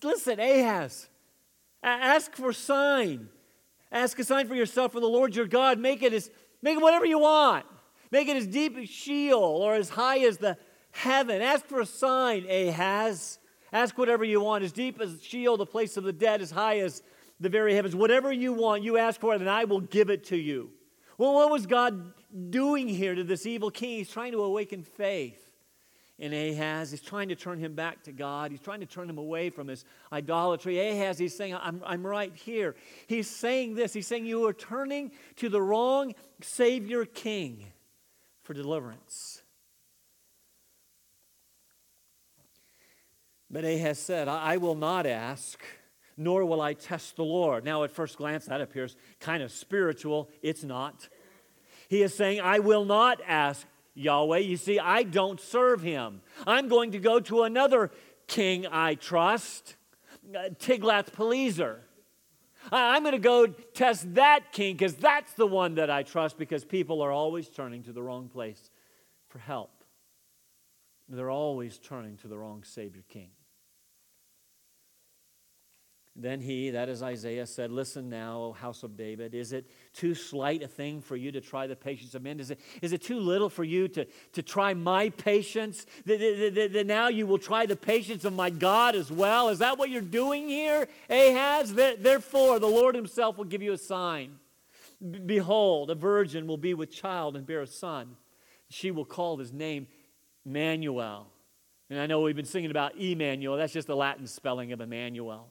Listen, 0.03 0.39
Ahaz, 0.39 1.09
ask 1.83 2.35
for 2.35 2.53
sign. 2.53 3.29
Ask 3.93 4.19
a 4.19 4.25
sign 4.25 4.47
for 4.47 4.55
yourself 4.55 4.93
from 4.93 5.01
the 5.01 5.09
Lord 5.09 5.35
your 5.35 5.47
God. 5.47 5.79
Make 5.79 6.03
it 6.03 6.13
as 6.13 6.31
make 6.63 6.77
it 6.77 6.83
whatever 6.83 7.07
you 7.07 7.19
want. 7.19 7.65
Make 8.11 8.29
it 8.29 8.37
as 8.37 8.47
deep 8.47 8.77
as 8.77 8.89
Sheol 8.89 9.39
or 9.39 9.75
as 9.75 9.91
high 9.91 10.19
as 10.19 10.39
the 10.39 10.57
heaven. 10.91 11.41
Ask 11.41 11.67
for 11.67 11.81
a 11.81 11.87
sign, 11.87 12.47
Ahaz. 12.49 13.39
Ask 13.73 13.97
whatever 13.97 14.25
you 14.25 14.41
want, 14.41 14.65
as 14.65 14.73
deep 14.73 15.01
as 15.01 15.23
Sheol, 15.23 15.57
the 15.57 15.67
place 15.67 15.97
of 15.97 16.05
the 16.05 16.13
dead, 16.13 16.43
as 16.43 16.51
high 16.51 16.81
as 16.81 17.03
the 17.39 17.49
very 17.49 17.75
heavens. 17.75 17.95
Whatever 17.95 18.33
you 18.33 18.53
want, 18.53 18.83
you 18.83 18.97
ask 18.99 19.21
for 19.21 19.33
it, 19.35 19.41
and 19.41 19.49
I 19.49 19.65
will 19.65 19.81
give 19.81 20.11
it 20.11 20.25
to 20.25 20.37
you. 20.37 20.71
Well, 21.19 21.35
what 21.35 21.51
was 21.51 21.67
God 21.67 22.13
doing 22.51 22.89
here 22.89 23.15
to 23.15 23.23
this 23.23 23.47
evil 23.47 23.71
king? 23.71 23.99
He's 23.99 24.11
trying 24.11 24.33
to 24.33 24.43
awaken 24.43 24.83
faith 24.83 25.50
in 26.21 26.35
Ahaz. 26.35 26.91
He's 26.91 27.01
trying 27.01 27.31
to 27.31 27.35
turn 27.35 27.59
him 27.59 27.75
back 27.75 28.03
to 28.05 28.13
God. 28.13 28.51
He's 28.51 28.61
trying 28.61 28.81
to 28.81 28.87
turn 28.87 29.09
him 29.09 29.17
away 29.17 29.49
from 29.49 29.67
his 29.67 29.87
idolatry. 30.13 30.79
Ahaz, 30.79 31.19
he's 31.19 31.35
saying, 31.35 31.55
I'm, 31.55 31.83
I'm 31.85 32.07
right 32.07 32.37
here. 32.37 32.77
He's 33.07 33.29
saying 33.29 33.75
this. 33.75 33.95
He's 33.95 34.07
saying, 34.07 34.27
You 34.27 34.47
are 34.47 34.53
turning 34.53 35.13
to 35.37 35.49
the 35.49 35.61
wrong 35.61 36.15
Savior 36.43 37.07
King 37.07 37.65
for 38.43 38.53
deliverance. 38.53 39.43
But 43.51 43.65
Ahaz 43.65 43.99
said, 43.99 44.29
I, 44.29 44.53
I 44.53 44.57
will 44.59 44.77
not 44.77 45.07
ask, 45.07 45.59
nor 46.19 46.45
will 46.45 46.61
I 46.61 46.75
test 46.75 47.17
the 47.17 47.25
Lord. 47.25 47.65
Now, 47.65 47.83
at 47.83 47.91
first 47.91 48.19
glance, 48.19 48.45
that 48.45 48.61
appears 48.61 48.95
kind 49.21 49.43
of 49.43 49.51
spiritual. 49.51 50.29
It's 50.43 50.63
not. 50.63 51.09
He 51.89 52.03
is 52.03 52.15
saying, 52.15 52.43
I 52.43 52.59
will 52.59 52.85
not 52.85 53.21
ask 53.27 53.67
Yahweh. 53.95 54.39
You 54.39 54.57
see, 54.57 54.79
I 54.79 55.03
don't 55.03 55.41
serve 55.41 55.83
him. 55.83 56.23
I'm 56.47 56.69
going 56.69 56.93
to 56.93 56.99
go 56.99 57.21
to 57.21 57.43
another 57.43 57.91
king 58.27 58.67
I 58.71 58.95
trust, 58.95 59.77
uh, 60.35 60.51
Tiglath-Pileser. 60.59 61.81
I'm 62.71 63.03
going 63.03 63.13
to 63.13 63.19
go 63.19 63.47
test 63.47 64.15
that 64.15 64.53
king 64.53 64.77
because 64.77 64.95
that's 64.95 65.33
the 65.33 65.47
one 65.47 65.77
that 65.77 65.91
I 65.91 66.03
trust 66.03 66.39
because 66.39 66.65
people 66.65 67.03
are 67.03 67.11
always 67.11 67.49
turning 67.49 67.83
to 67.85 67.93
the 67.93 68.03
wrong 68.03 68.29
place 68.29 68.71
for 69.29 69.39
help. 69.39 69.71
They're 71.09 71.31
always 71.31 71.79
turning 71.79 72.17
to 72.19 72.29
the 72.29 72.39
wrong 72.39 72.63
Savior 72.63 73.03
King. 73.09 73.31
Then 76.21 76.41
he, 76.41 76.71
that 76.71 76.91
is 76.91 77.03
Isaiah, 77.03 77.47
said, 77.47 77.73
Listen 77.73 78.11
now, 78.11 78.39
O 78.41 78.53
house 78.53 78.83
of 78.83 78.95
David, 78.95 79.35
is 79.35 79.53
it 79.53 79.71
too 79.95 80.15
slight 80.15 80.63
a 80.63 80.69
thing 80.69 81.01
for 81.01 81.17
you 81.17 81.33
to 81.33 81.41
try 81.41 81.67
the 81.67 81.75
patience 81.75 82.15
of 82.15 82.23
men? 82.23 82.39
Is 82.41 82.51
it, 82.51 82.61
is 82.83 82.93
it 82.93 83.01
too 83.01 83.19
little 83.19 83.49
for 83.49 83.65
you 83.65 83.89
to, 83.89 84.05
to 84.33 84.43
try 84.43 84.75
my 84.75 85.09
patience? 85.09 85.87
That, 86.05 86.85
now 86.87 87.09
you 87.09 87.27
will 87.27 87.39
try 87.39 87.65
the 87.65 87.77
patience 87.77 88.27
of 88.27 88.35
my 88.35 88.51
God 88.51 88.95
as 88.95 89.11
well? 89.11 89.49
Is 89.49 89.61
that 89.61 89.79
what 89.79 89.89
you're 89.89 90.03
doing 90.03 90.49
here, 90.49 90.89
Ahaz? 91.09 91.73
Therefore, 91.73 92.59
the 92.59 92.67
Lord 92.67 92.95
himself 92.95 93.39
will 93.39 93.47
give 93.47 93.63
you 93.63 93.73
a 93.73 93.79
sign. 93.79 94.39
Behold, 95.25 95.91
a 95.91 95.95
virgin 95.95 96.47
will 96.47 96.59
be 96.59 96.75
with 96.75 96.91
child 96.91 97.35
and 97.35 97.47
bear 97.47 97.63
a 97.63 97.67
son. 97.67 98.17
She 98.69 98.91
will 98.91 99.07
call 99.07 99.39
his 99.39 99.55
name 99.55 99.87
Emmanuel. 100.45 101.29
And 101.89 101.99
I 101.99 102.07
know 102.07 102.21
we've 102.21 102.37
been 102.37 102.45
singing 102.45 102.71
about 102.71 102.97
Emmanuel. 102.99 103.57
That's 103.57 103.73
just 103.73 103.87
the 103.87 103.97
Latin 103.97 104.27
spelling 104.27 104.73
of 104.73 104.83
Immanuel. 104.83 105.49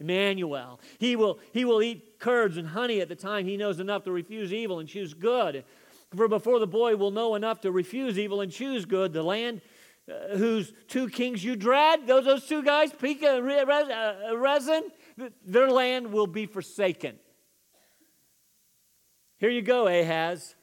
Emmanuel. 0.00 0.80
He 0.98 1.16
will, 1.16 1.38
he 1.52 1.64
will 1.64 1.82
eat 1.82 2.18
curds 2.18 2.56
and 2.56 2.68
honey 2.68 3.00
at 3.00 3.08
the 3.08 3.16
time 3.16 3.46
he 3.46 3.56
knows 3.56 3.80
enough 3.80 4.04
to 4.04 4.12
refuse 4.12 4.52
evil 4.52 4.78
and 4.78 4.88
choose 4.88 5.14
good. 5.14 5.64
For 6.14 6.28
before 6.28 6.58
the 6.58 6.66
boy 6.66 6.96
will 6.96 7.10
know 7.10 7.34
enough 7.34 7.60
to 7.62 7.72
refuse 7.72 8.18
evil 8.18 8.40
and 8.40 8.50
choose 8.50 8.84
good, 8.84 9.12
the 9.12 9.22
land 9.22 9.60
uh, 10.08 10.36
whose 10.36 10.72
two 10.86 11.08
kings 11.08 11.44
you 11.44 11.54
dread, 11.54 12.06
those, 12.06 12.24
those 12.24 12.46
two 12.46 12.62
guys, 12.62 12.92
Pekah 12.92 13.36
and 13.36 13.70
uh, 13.70 14.36
Rezin, 14.36 14.84
their 15.44 15.70
land 15.70 16.12
will 16.12 16.26
be 16.26 16.46
forsaken. 16.46 17.18
Here 19.38 19.50
you 19.50 19.62
go, 19.62 19.86
Ahaz. 19.86 20.54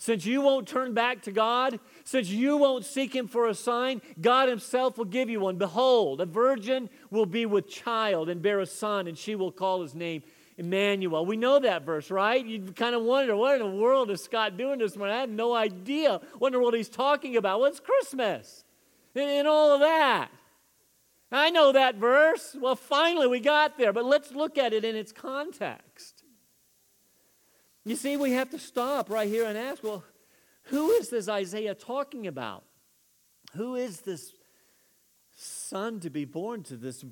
Since 0.00 0.24
you 0.24 0.40
won't 0.40 0.66
turn 0.66 0.94
back 0.94 1.20
to 1.24 1.30
God, 1.30 1.78
since 2.04 2.30
you 2.30 2.56
won't 2.56 2.86
seek 2.86 3.14
Him 3.14 3.28
for 3.28 3.46
a 3.46 3.54
sign, 3.54 4.00
God 4.18 4.48
Himself 4.48 4.96
will 4.96 5.04
give 5.04 5.28
you 5.28 5.40
one. 5.40 5.56
Behold, 5.56 6.22
a 6.22 6.26
virgin 6.26 6.88
will 7.10 7.26
be 7.26 7.44
with 7.44 7.68
child 7.68 8.30
and 8.30 8.40
bear 8.40 8.60
a 8.60 8.66
son, 8.66 9.06
and 9.06 9.18
she 9.18 9.34
will 9.34 9.52
call 9.52 9.82
his 9.82 9.94
name 9.94 10.22
Emmanuel. 10.56 11.26
We 11.26 11.36
know 11.36 11.58
that 11.58 11.84
verse, 11.84 12.10
right? 12.10 12.42
You 12.42 12.72
kind 12.72 12.94
of 12.94 13.02
wonder, 13.02 13.36
what 13.36 13.60
in 13.60 13.60
the 13.60 13.76
world 13.76 14.10
is 14.10 14.24
Scott 14.24 14.56
doing 14.56 14.78
this 14.78 14.96
morning? 14.96 15.14
I 15.14 15.20
had 15.20 15.28
no 15.28 15.54
idea. 15.54 16.22
Wonder 16.38 16.60
what 16.60 16.72
he's 16.72 16.88
talking 16.88 17.36
about. 17.36 17.60
What's 17.60 17.78
Christmas? 17.78 18.64
And, 19.14 19.28
and 19.28 19.46
all 19.46 19.74
of 19.74 19.80
that. 19.80 20.30
I 21.30 21.50
know 21.50 21.72
that 21.72 21.96
verse. 21.96 22.56
Well, 22.58 22.74
finally 22.74 23.26
we 23.26 23.38
got 23.38 23.76
there, 23.76 23.92
but 23.92 24.06
let's 24.06 24.32
look 24.32 24.56
at 24.56 24.72
it 24.72 24.82
in 24.82 24.96
its 24.96 25.12
context. 25.12 26.19
You 27.84 27.96
see, 27.96 28.16
we 28.16 28.32
have 28.32 28.50
to 28.50 28.58
stop 28.58 29.08
right 29.08 29.28
here 29.28 29.46
and 29.46 29.56
ask 29.56 29.82
well, 29.82 30.04
who 30.64 30.90
is 30.90 31.08
this 31.08 31.28
Isaiah 31.28 31.74
talking 31.74 32.26
about? 32.26 32.64
Who 33.54 33.74
is 33.74 34.02
this 34.02 34.32
son 35.36 36.00
to 36.00 36.10
be 36.10 36.24
born 36.24 36.62
to 36.64 36.76
this 36.76 37.04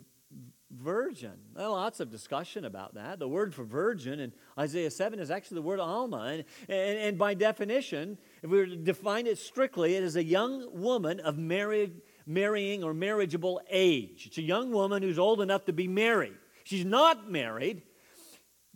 virgin? 0.70 1.32
Well, 1.56 1.72
lots 1.72 2.00
of 2.00 2.10
discussion 2.10 2.66
about 2.66 2.94
that. 2.94 3.18
The 3.18 3.26
word 3.26 3.54
for 3.54 3.64
virgin 3.64 4.20
in 4.20 4.32
Isaiah 4.58 4.90
7 4.90 5.18
is 5.18 5.30
actually 5.30 5.56
the 5.56 5.62
word 5.62 5.80
Alma. 5.80 6.18
And, 6.18 6.44
and, 6.68 6.98
and 6.98 7.18
by 7.18 7.32
definition, 7.32 8.18
if 8.42 8.50
we 8.50 8.58
were 8.58 8.66
to 8.66 8.76
define 8.76 9.26
it 9.26 9.38
strictly, 9.38 9.96
it 9.96 10.02
is 10.02 10.16
a 10.16 10.24
young 10.24 10.68
woman 10.78 11.20
of 11.20 11.38
married, 11.38 12.02
marrying 12.26 12.84
or 12.84 12.92
marriageable 12.92 13.62
age. 13.70 14.26
It's 14.26 14.38
a 14.38 14.42
young 14.42 14.70
woman 14.70 15.02
who's 15.02 15.18
old 15.18 15.40
enough 15.40 15.64
to 15.64 15.72
be 15.72 15.88
married. 15.88 16.36
She's 16.64 16.84
not 16.84 17.30
married, 17.30 17.82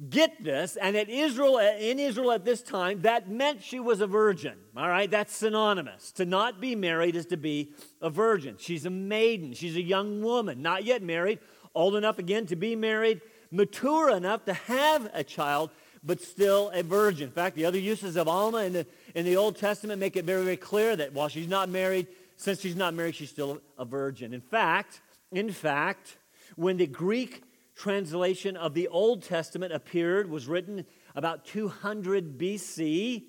Get 0.09 0.43
this, 0.43 0.77
and 0.77 0.97
at 0.97 1.09
Israel, 1.09 1.57
uh, 1.57 1.77
in 1.79 2.01
Israel 2.01 2.33
at 2.33 2.45
this 2.45 2.61
time, 2.61 3.03
that 3.03 3.31
meant 3.31 3.63
she 3.63 3.79
was 3.79 4.01
a 4.01 4.07
virgin. 4.07 4.55
All 4.77 4.89
right, 4.89 5.09
that's 5.09 5.37
synonymous. 5.37 6.11
To 6.13 6.25
not 6.25 6.61
be 6.61 6.75
married 6.75 7.15
is 7.15 7.27
to 7.27 7.37
be 7.37 7.73
a 8.01 8.11
virgin. 8.11 8.57
She's 8.59 8.85
a 8.85 8.91
maiden. 8.91 9.53
She's 9.53 9.77
a 9.77 9.83
young 9.83 10.21
woman, 10.23 10.61
not 10.61 10.85
yet 10.85 11.03
married, 11.03 11.39
old 11.75 11.95
enough 11.95 12.19
again 12.19 12.47
to 12.47 12.57
be 12.57 12.75
married, 12.75 13.21
mature 13.53 14.11
enough 14.11 14.45
to 14.47 14.55
have 14.55 15.09
a 15.15 15.23
child, 15.23 15.71
but 16.03 16.21
still 16.21 16.71
a 16.71 16.83
virgin. 16.83 17.29
In 17.29 17.33
fact, 17.33 17.55
the 17.55 17.65
other 17.65 17.79
uses 17.79 18.17
of 18.17 18.27
Alma 18.27 18.65
in 18.65 18.73
the, 18.73 18.87
in 19.15 19.25
the 19.25 19.37
Old 19.37 19.57
Testament 19.57 20.01
make 20.01 20.17
it 20.17 20.25
very, 20.25 20.43
very 20.43 20.57
clear 20.57 20.97
that 20.97 21.13
while 21.13 21.29
she's 21.29 21.49
not 21.49 21.69
married, 21.69 22.09
since 22.37 22.61
she's 22.61 22.75
not 22.75 22.93
married, 22.95 23.15
she's 23.15 23.31
still 23.31 23.61
a 23.79 23.85
virgin. 23.85 24.35
In 24.35 24.41
fact, 24.41 25.01
in 25.31 25.53
fact, 25.53 26.17
when 26.57 26.77
the 26.77 26.89
Greek 26.89 27.45
translation 27.75 28.57
of 28.57 28.75
the 28.75 28.89
Old 28.89 29.23
Testament 29.23 29.73
appeared, 29.73 30.31
was 30.31 30.47
written 30.47 30.85
about 31.15 31.45
200 31.45 32.39
BC, 32.39 33.25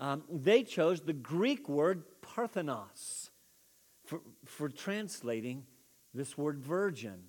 um, 0.00 0.22
they 0.30 0.62
chose 0.62 1.00
the 1.00 1.12
Greek 1.12 1.68
word 1.68 2.02
parthenos 2.20 3.30
for, 4.04 4.20
for 4.44 4.68
translating 4.68 5.64
this 6.14 6.36
word 6.36 6.58
virgin, 6.58 7.24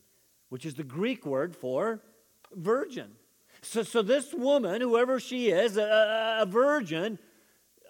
which 0.50 0.66
is 0.66 0.76
the 0.76 0.84
Greek 0.84 1.26
word 1.26 1.56
for 1.56 2.02
virgin. 2.54 3.12
So, 3.62 3.84
so 3.84 4.02
this 4.02 4.34
woman, 4.34 4.82
whoever 4.82 5.20
she 5.20 5.50
is, 5.50 5.78
a, 5.78 6.38
a 6.42 6.46
virgin, 6.46 7.20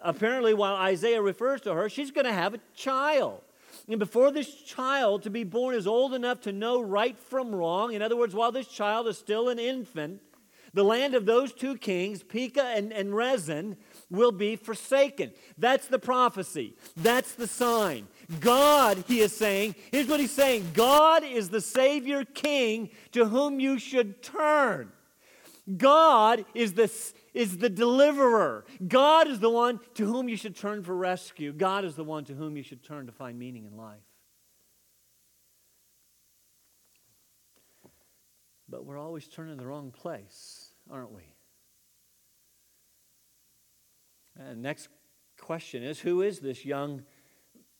apparently 0.02 0.54
while 0.54 0.76
Isaiah 0.76 1.22
refers 1.22 1.60
to 1.62 1.74
her, 1.74 1.88
she's 1.88 2.10
going 2.10 2.26
to 2.26 2.32
have 2.32 2.54
a 2.54 2.60
child. 2.74 3.40
And 3.88 3.98
before 3.98 4.30
this 4.30 4.54
child 4.54 5.22
to 5.24 5.30
be 5.30 5.44
born 5.44 5.74
is 5.74 5.86
old 5.86 6.14
enough 6.14 6.40
to 6.42 6.52
know 6.52 6.80
right 6.80 7.18
from 7.18 7.54
wrong, 7.54 7.92
in 7.92 8.00
other 8.00 8.16
words, 8.16 8.34
while 8.34 8.52
this 8.52 8.68
child 8.68 9.06
is 9.08 9.18
still 9.18 9.48
an 9.48 9.58
infant, 9.58 10.20
the 10.72 10.82
land 10.82 11.14
of 11.14 11.24
those 11.24 11.52
two 11.52 11.76
kings, 11.76 12.22
Pekah 12.22 12.72
and, 12.74 12.92
and 12.92 13.14
Rezin, 13.14 13.76
will 14.10 14.32
be 14.32 14.56
forsaken. 14.56 15.30
That's 15.56 15.86
the 15.86 16.00
prophecy. 16.00 16.74
That's 16.96 17.34
the 17.34 17.46
sign. 17.46 18.08
God, 18.40 19.04
he 19.06 19.20
is 19.20 19.36
saying, 19.36 19.76
here's 19.92 20.08
what 20.08 20.18
he's 20.18 20.32
saying 20.32 20.70
God 20.74 21.22
is 21.22 21.50
the 21.50 21.60
Savior 21.60 22.24
King 22.24 22.90
to 23.12 23.26
whom 23.26 23.60
you 23.60 23.78
should 23.78 24.22
turn. 24.22 24.90
God 25.76 26.44
is 26.54 26.74
the 26.74 26.88
is 27.34 27.58
the 27.58 27.68
deliverer. 27.68 28.64
God 28.86 29.26
is 29.26 29.40
the 29.40 29.50
one 29.50 29.80
to 29.94 30.06
whom 30.06 30.28
you 30.28 30.36
should 30.36 30.56
turn 30.56 30.82
for 30.82 30.96
rescue. 30.96 31.52
God 31.52 31.84
is 31.84 31.96
the 31.96 32.04
one 32.04 32.24
to 32.26 32.34
whom 32.34 32.56
you 32.56 32.62
should 32.62 32.82
turn 32.82 33.06
to 33.06 33.12
find 33.12 33.38
meaning 33.38 33.64
in 33.64 33.76
life. 33.76 33.98
But 38.68 38.86
we're 38.86 38.98
always 38.98 39.26
turning 39.28 39.56
the 39.56 39.66
wrong 39.66 39.90
place, 39.90 40.70
aren't 40.90 41.12
we? 41.12 41.22
And 44.38 44.62
next 44.62 44.88
question 45.38 45.82
is 45.82 46.00
who 46.00 46.22
is 46.22 46.40
this 46.40 46.64
young 46.64 47.02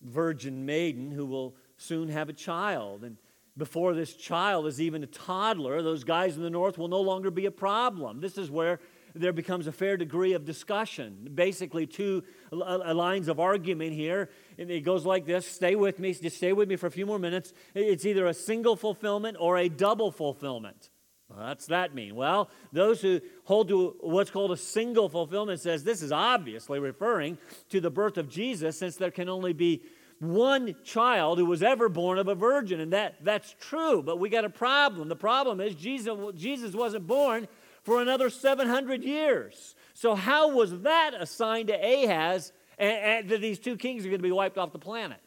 virgin 0.03 0.67
maiden 0.67 1.11
who 1.11 1.27
will 1.27 1.57
soon 1.77 2.09
have 2.09 2.29
a 2.29 2.33
child? 2.33 3.03
And 3.03 3.17
before 3.57 3.95
this 3.95 4.15
child 4.15 4.67
is 4.67 4.81
even 4.81 5.03
a 5.03 5.07
toddler, 5.07 5.81
those 5.83 6.05
guys 6.05 6.37
in 6.37 6.43
the 6.43 6.51
north 6.51 6.77
will 6.77 6.89
no 6.89 7.01
longer 7.01 7.31
be 7.31 7.47
a 7.47 7.51
problem. 7.51 8.21
This 8.21 8.37
is 8.37 8.51
where 8.51 8.81
there 9.15 9.33
becomes 9.33 9.67
a 9.67 9.73
fair 9.73 9.97
degree 9.97 10.33
of 10.33 10.45
discussion. 10.45 11.29
Basically, 11.35 11.87
two 11.87 12.25
uh, 12.53 12.93
lines 12.95 13.29
of 13.29 13.39
argument 13.39 13.93
here. 13.93 14.31
And 14.59 14.71
it 14.71 14.81
goes 14.81 15.07
like 15.07 15.25
this 15.25 15.47
stay 15.47 15.77
with 15.77 15.99
me, 15.99 16.13
just 16.15 16.37
stay 16.37 16.53
with 16.53 16.69
me 16.69 16.77
for 16.77 16.87
a 16.87 16.91
few 16.91 17.07
more 17.07 17.19
minutes. 17.19 17.53
It's 17.75 18.05
either 18.05 18.27
a 18.27 18.35
single 18.35 18.77
fulfillment 18.77 19.37
or 19.39 19.57
a 19.57 19.69
double 19.69 20.11
fulfillment. 20.11 20.91
What's 21.29 21.67
that 21.67 21.95
mean? 21.95 22.15
Well, 22.15 22.51
those 22.73 23.01
who 23.01 23.21
hold 23.45 23.69
to 23.69 23.97
what's 24.01 24.31
called 24.31 24.53
a 24.53 24.57
single 24.57 25.09
fulfillment 25.09 25.61
says 25.61 25.83
this 25.83 26.03
is 26.03 26.13
obviously 26.13 26.79
referring 26.79 27.39
to 27.71 27.81
the 27.81 27.91
birth 27.91 28.19
of 28.19 28.29
Jesus 28.29 28.79
since 28.79 28.97
there 28.97 29.11
can 29.11 29.29
only 29.29 29.53
be 29.53 29.83
one 30.21 30.77
child 30.85 31.39
who 31.39 31.47
was 31.47 31.63
ever 31.63 31.89
born 31.89 32.19
of 32.19 32.29
a 32.29 32.35
virgin 32.35 32.81
and 32.81 32.93
that 32.93 33.17
that's 33.23 33.55
true, 33.61 34.03
but 34.03 34.19
we 34.19 34.29
got 34.29 34.45
a 34.45 34.51
problem. 34.51 35.09
The 35.09 35.17
problem 35.17 35.61
is 35.61 35.75
Jesus 35.75 36.17
Jesus 36.37 36.75
wasn't 36.75 37.07
born 37.07 37.49
for 37.85 38.01
another 38.01 38.31
700 38.31 39.05
years. 39.05 39.75
So 39.93 40.15
how 40.15 40.51
was 40.51 40.81
that 40.81 41.13
a 41.19 41.27
sign 41.27 41.69
to 41.69 41.75
Ahaz 41.75 42.53
and, 42.79 42.93
and 42.93 43.29
that 43.29 43.41
these 43.41 43.59
two 43.59 43.77
kings 43.77 44.05
are 44.05 44.09
going 44.09 44.19
to 44.19 44.23
be 44.23 44.33
wiped 44.33 44.59
off 44.59 44.73
the 44.73 44.79
planet? 44.79 45.21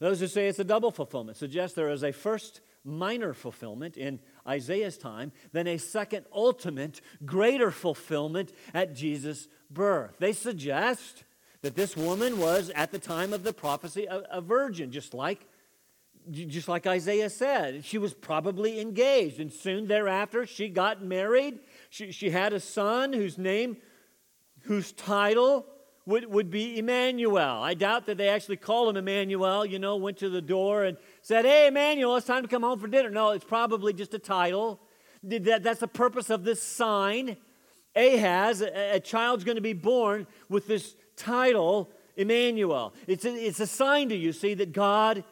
Those 0.00 0.20
who 0.20 0.26
say 0.26 0.48
it's 0.48 0.58
a 0.58 0.64
double 0.64 0.90
fulfillment 0.90 1.36
suggest 1.36 1.76
there 1.76 1.90
is 1.90 2.02
a 2.02 2.12
first 2.12 2.60
minor 2.84 3.32
fulfillment 3.32 3.96
in 3.96 4.20
Isaiah's 4.46 4.98
time, 4.98 5.32
then 5.52 5.66
a 5.66 5.78
second 5.78 6.26
ultimate, 6.32 7.00
greater 7.24 7.70
fulfillment 7.70 8.52
at 8.74 8.94
Jesus' 8.94 9.48
birth. 9.70 10.16
They 10.18 10.32
suggest 10.32 11.24
that 11.62 11.76
this 11.76 11.96
woman 11.96 12.38
was, 12.38 12.70
at 12.74 12.92
the 12.92 12.98
time 12.98 13.32
of 13.32 13.42
the 13.42 13.54
prophecy, 13.54 14.04
a, 14.04 14.22
a 14.30 14.40
virgin, 14.42 14.90
just 14.90 15.14
like 15.14 15.48
just 16.30 16.68
like 16.68 16.86
Isaiah 16.86 17.30
said. 17.30 17.84
She 17.84 17.98
was 17.98 18.14
probably 18.14 18.80
engaged, 18.80 19.40
and 19.40 19.52
soon 19.52 19.86
thereafter 19.86 20.46
she 20.46 20.68
got 20.68 21.02
married. 21.02 21.60
She, 21.90 22.12
she 22.12 22.30
had 22.30 22.52
a 22.52 22.60
son 22.60 23.12
whose 23.12 23.38
name, 23.38 23.76
whose 24.62 24.92
title 24.92 25.66
would, 26.06 26.30
would 26.30 26.50
be 26.50 26.78
Emmanuel. 26.78 27.62
I 27.62 27.74
doubt 27.74 28.06
that 28.06 28.18
they 28.18 28.28
actually 28.28 28.56
called 28.56 28.90
him 28.90 28.96
Emmanuel, 28.96 29.64
you 29.64 29.78
know, 29.78 29.96
went 29.96 30.18
to 30.18 30.28
the 30.28 30.42
door 30.42 30.84
and 30.84 30.96
said, 31.22 31.44
Hey, 31.44 31.68
Emmanuel, 31.68 32.16
it's 32.16 32.26
time 32.26 32.42
to 32.42 32.48
come 32.48 32.62
home 32.62 32.78
for 32.78 32.88
dinner. 32.88 33.10
No, 33.10 33.30
it's 33.30 33.44
probably 33.44 33.92
just 33.92 34.14
a 34.14 34.18
title. 34.18 34.80
That, 35.22 35.62
that's 35.62 35.80
the 35.80 35.88
purpose 35.88 36.28
of 36.30 36.44
this 36.44 36.62
sign. 36.62 37.36
Ahaz, 37.96 38.60
a, 38.60 38.96
a 38.96 39.00
child's 39.00 39.44
going 39.44 39.56
to 39.56 39.62
be 39.62 39.72
born 39.72 40.26
with 40.48 40.66
this 40.66 40.96
title, 41.16 41.90
Emmanuel. 42.16 42.92
It's 43.06 43.24
a, 43.24 43.34
it's 43.34 43.60
a 43.60 43.66
sign 43.66 44.08
to 44.10 44.16
you, 44.16 44.32
see, 44.32 44.54
that 44.54 44.72
God 44.72 45.24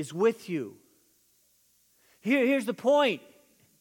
is 0.00 0.14
with 0.14 0.48
you. 0.48 0.76
Here, 2.20 2.44
here's 2.46 2.64
the 2.64 2.74
point 2.74 3.20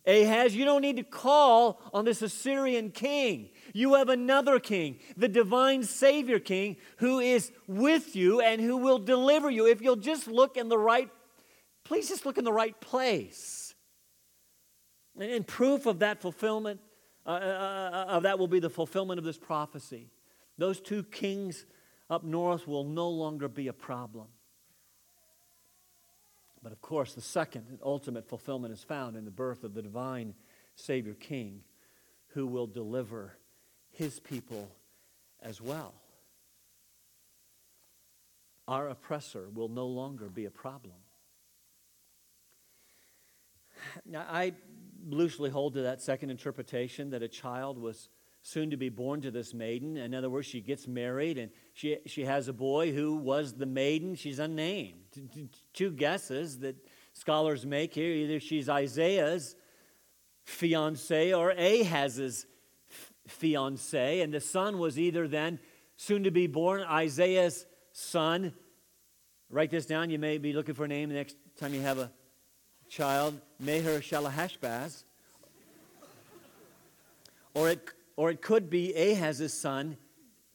Ahaz, 0.06 0.56
you 0.56 0.66
don't 0.66 0.82
need 0.82 0.98
to 0.98 1.04
call 1.04 1.82
on 1.94 2.04
this 2.04 2.22
Assyrian 2.22 2.92
king. 2.92 3.50
You 3.74 3.94
have 3.96 4.10
another 4.10 4.60
king, 4.60 5.00
the 5.16 5.28
divine 5.28 5.84
Savior 5.84 6.40
King, 6.40 6.78
who 6.98 7.20
is 7.20 7.52
with 7.68 8.16
you 8.16 8.42
and 8.42 8.60
who 8.60 8.78
will 8.78 8.98
deliver 8.98 9.50
you 9.50 9.68
if 9.68 9.82
you'll 9.82 9.98
just 9.98 10.28
look 10.28 10.58
in 10.58 10.68
the 10.68 10.78
right, 10.78 11.10
please 11.84 12.10
just 12.10 12.26
look 12.26 12.38
in 12.38 12.44
the 12.44 12.54
right 12.54 12.80
place. 12.80 13.76
And 15.20 15.46
proof 15.46 15.86
of 15.86 16.00
that 16.00 16.22
fulfillment, 16.22 16.80
uh, 17.26 17.30
uh, 17.30 17.36
uh, 17.36 18.06
of 18.08 18.24
that 18.24 18.40
will 18.40 18.48
be 18.48 18.60
the 18.60 18.70
fulfillment 18.70 19.20
of 19.20 19.26
this 19.26 19.38
prophecy. 19.38 20.10
Those 20.58 20.80
two 20.80 21.04
kings 21.04 21.66
up 22.10 22.24
north 22.24 22.68
will 22.68 22.86
no 22.86 23.10
longer 23.10 23.48
be 23.48 23.68
a 23.68 23.74
problem. 23.74 24.28
But 26.62 26.72
of 26.72 26.82
course, 26.82 27.14
the 27.14 27.22
second 27.22 27.66
and 27.70 27.80
ultimate 27.84 28.28
fulfillment 28.28 28.74
is 28.74 28.84
found 28.84 29.16
in 29.16 29.26
the 29.26 29.32
birth 29.32 29.64
of 29.64 29.74
the 29.74 29.82
divine 29.82 30.34
Savior 30.76 31.14
King 31.14 31.62
who 32.34 32.46
will 32.46 32.68
deliver 32.68 33.38
his 33.92 34.20
people 34.20 34.70
as 35.42 35.62
well. 35.62 35.94
Our 38.68 38.90
oppressor 38.90 39.50
will 39.54 39.70
no 39.70 39.88
longer 39.88 40.30
be 40.30 40.46
a 40.46 40.52
problem. 40.52 40.96
Now, 44.06 44.26
I 44.30 44.54
loosely 45.08 45.50
hold 45.50 45.74
to 45.74 45.82
that 45.84 46.02
second 46.02 46.30
interpretation 46.30 47.12
that 47.12 47.24
a 47.24 47.28
child 47.28 47.78
was 47.78 48.10
soon 48.42 48.70
to 48.72 48.78
be 48.78 48.90
born 48.90 49.22
to 49.22 49.32
this 49.32 49.54
maiden. 49.54 49.98
In 49.98 50.14
other 50.14 50.30
words, 50.30 50.48
she 50.48 50.62
gets 50.62 50.88
married 50.88 51.38
and 51.38 51.52
she, 51.74 51.98
she 52.06 52.26
has 52.26 52.48
a 52.48 52.54
boy 52.54 52.92
who 52.92 53.16
was 53.16 53.54
the 53.54 53.66
maiden. 53.66 54.16
She's 54.16 54.40
unnamed. 54.40 55.04
Two 55.74 55.92
guesses 55.92 56.60
that 56.60 56.76
scholars 57.14 57.66
make 57.66 57.94
here 57.94 58.12
either 58.12 58.40
she's 58.40 58.70
Isaiah's 58.70 59.56
fiance 60.46 61.34
or 61.34 61.52
Ahaz's 61.52 62.46
fiance, 63.28 64.22
and 64.22 64.34
the 64.34 64.40
son 64.40 64.80
was 64.80 64.98
either 64.98 65.28
then 65.28 65.60
soon 65.98 66.24
to 66.24 66.32
be 66.32 66.48
born 66.48 66.82
Isaiah's 66.82 67.66
son. 67.92 68.54
Write 69.52 69.70
this 69.70 69.86
down. 69.86 70.10
You 70.10 70.18
may 70.18 70.38
be 70.38 70.54
looking 70.54 70.74
for 70.76 70.86
a 70.86 70.88
name 70.88 71.10
the 71.10 71.16
next 71.16 71.36
time 71.58 71.74
you 71.74 71.82
have 71.82 72.00
a 72.00 72.12
child. 72.88 73.40
Maher-shalal-hash-baz. 73.60 75.04
Or 77.54 77.70
it 77.70 77.88
or 78.20 78.30
it 78.30 78.42
could 78.42 78.70
be 78.70 78.94
Ahaz's 78.98 79.54
son, 79.54 79.96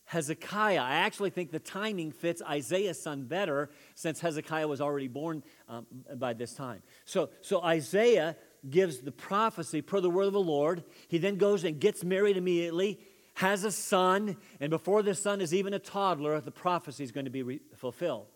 Hezekiah. 0.05 0.83
I 0.83 0.96
actually 0.96 1.31
think 1.31 1.50
the 1.50 1.59
timing 1.59 2.12
fits 2.12 2.42
Isaiah's 2.42 3.00
son 3.00 3.24
better 3.24 3.70
since 3.94 4.20
Hezekiah 4.20 4.68
was 4.68 4.83
already 4.83 5.09
born 5.09 5.42
um, 5.66 5.87
by 6.16 6.35
this 6.35 6.53
time. 6.53 6.83
So, 7.07 7.31
so 7.40 7.62
Isaiah 7.62 8.37
gives 8.68 8.98
the 8.98 9.12
prophecy 9.12 9.81
per 9.81 10.03
the 10.03 10.11
word 10.11 10.27
of 10.27 10.35
the 10.35 10.40
Lord. 10.40 10.85
He 11.09 11.16
then 11.16 11.37
goes 11.37 11.64
and 11.64 11.81
gets 11.81 12.05
married 12.05 12.37
immediately, 12.37 13.00
has 13.37 13.64
a 13.64 13.72
son, 13.72 14.37
and 14.61 14.68
before 14.68 15.03
the 15.03 15.14
son 15.14 15.40
is 15.40 15.55
even 15.55 15.72
a 15.72 15.79
toddler, 15.79 16.38
the 16.42 16.50
prophecy 16.50 17.03
is 17.03 17.12
going 17.12 17.24
to 17.24 17.31
be 17.31 17.42
re- 17.42 17.61
fulfilled. 17.77 18.27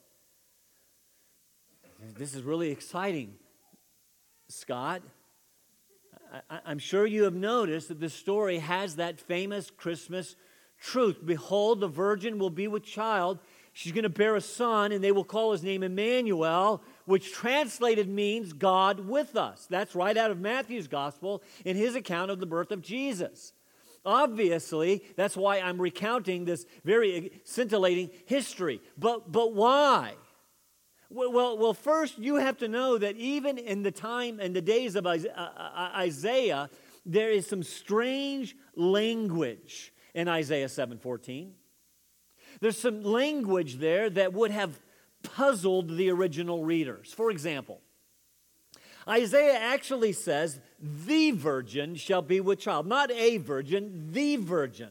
This 2.17 2.35
is 2.35 2.45
really 2.45 2.71
exciting, 2.71 3.35
Scott. 4.49 5.03
I, 6.51 6.73
am 6.73 6.79
sure 6.79 7.07
you 7.07 7.25
have 7.25 7.35
noticed 7.35 7.89
that 7.89 8.01
this 8.01 8.15
story 8.15 8.59
has 8.59 8.97
that 8.97 9.21
famous 9.21 9.71
Christmas 9.71 10.37
truth. 10.81 11.19
Behold, 11.25 11.81
the 11.81 11.89
virgin 11.89 12.39
will 12.39 12.51
be 12.51 12.69
with 12.69 12.85
child. 12.85 13.39
She's 13.73 13.93
going 13.93 14.05
to 14.05 14.09
bear 14.09 14.35
a 14.35 14.41
son, 14.41 14.93
and 14.93 15.03
they 15.03 15.13
will 15.13 15.25
call 15.25 15.53
his 15.53 15.63
name 15.63 15.83
Emmanuel, 15.83 16.83
which 17.05 17.33
translated 17.33 18.09
means 18.09 18.53
God 18.53 19.01
with 19.01 19.37
us. 19.37 19.67
That's 19.71 19.95
right 19.95 20.17
out 20.17 20.31
of 20.31 20.41
Matthew's 20.41 20.89
gospel 20.89 21.43
in 21.65 21.77
his 21.77 21.95
account 21.95 22.31
of 22.31 22.41
the 22.41 22.47
birth 22.47 22.73
of 22.73 22.83
Jesus. 22.83 23.53
Obviously, 24.05 25.05
that's 25.17 25.37
why 25.37 25.61
I'm 25.61 25.81
recounting 25.81 26.45
this 26.45 26.67
very 26.85 27.41
scintillating 27.45 28.11
history. 28.27 28.81
But, 28.97 29.31
but 29.31 29.55
why? 29.55 30.15
Well, 31.11 31.57
well, 31.57 31.75
first, 31.75 32.19
you 32.19 32.37
have 32.37 32.59
to 32.59 32.69
know 32.69 32.99
that 32.99 33.17
even 33.17 33.57
in 33.57 33.83
the 33.83 33.91
time 33.91 34.41
and 34.41 34.55
the 34.55 34.61
days 34.61 34.95
of 34.95 35.07
uh, 35.07 35.17
uh, 35.35 35.91
Isaiah, 35.97 36.69
there 37.07 37.31
is 37.31 37.47
some 37.47 37.63
strange 37.63 38.55
language 38.77 39.95
in 40.15 40.29
Isaiah 40.29 40.69
7:14. 40.69 41.53
There's 42.61 42.79
some 42.79 43.03
language 43.03 43.77
there 43.77 44.11
that 44.11 44.35
would 44.35 44.51
have 44.51 44.81
puzzled 45.23 45.97
the 45.97 46.11
original 46.11 46.65
readers. 46.65 47.13
For 47.13 47.31
example, 47.31 47.81
Isaiah 49.09 49.59
actually 49.59 50.13
says, 50.13 50.61
"The 50.79 51.31
virgin 51.31 51.95
shall 51.95 52.21
be 52.21 52.41
with 52.41 52.59
child," 52.59 52.87
not 52.87 53.11
a 53.11 53.39
virgin, 53.39 54.13
the 54.13 54.37
virgin. 54.37 54.91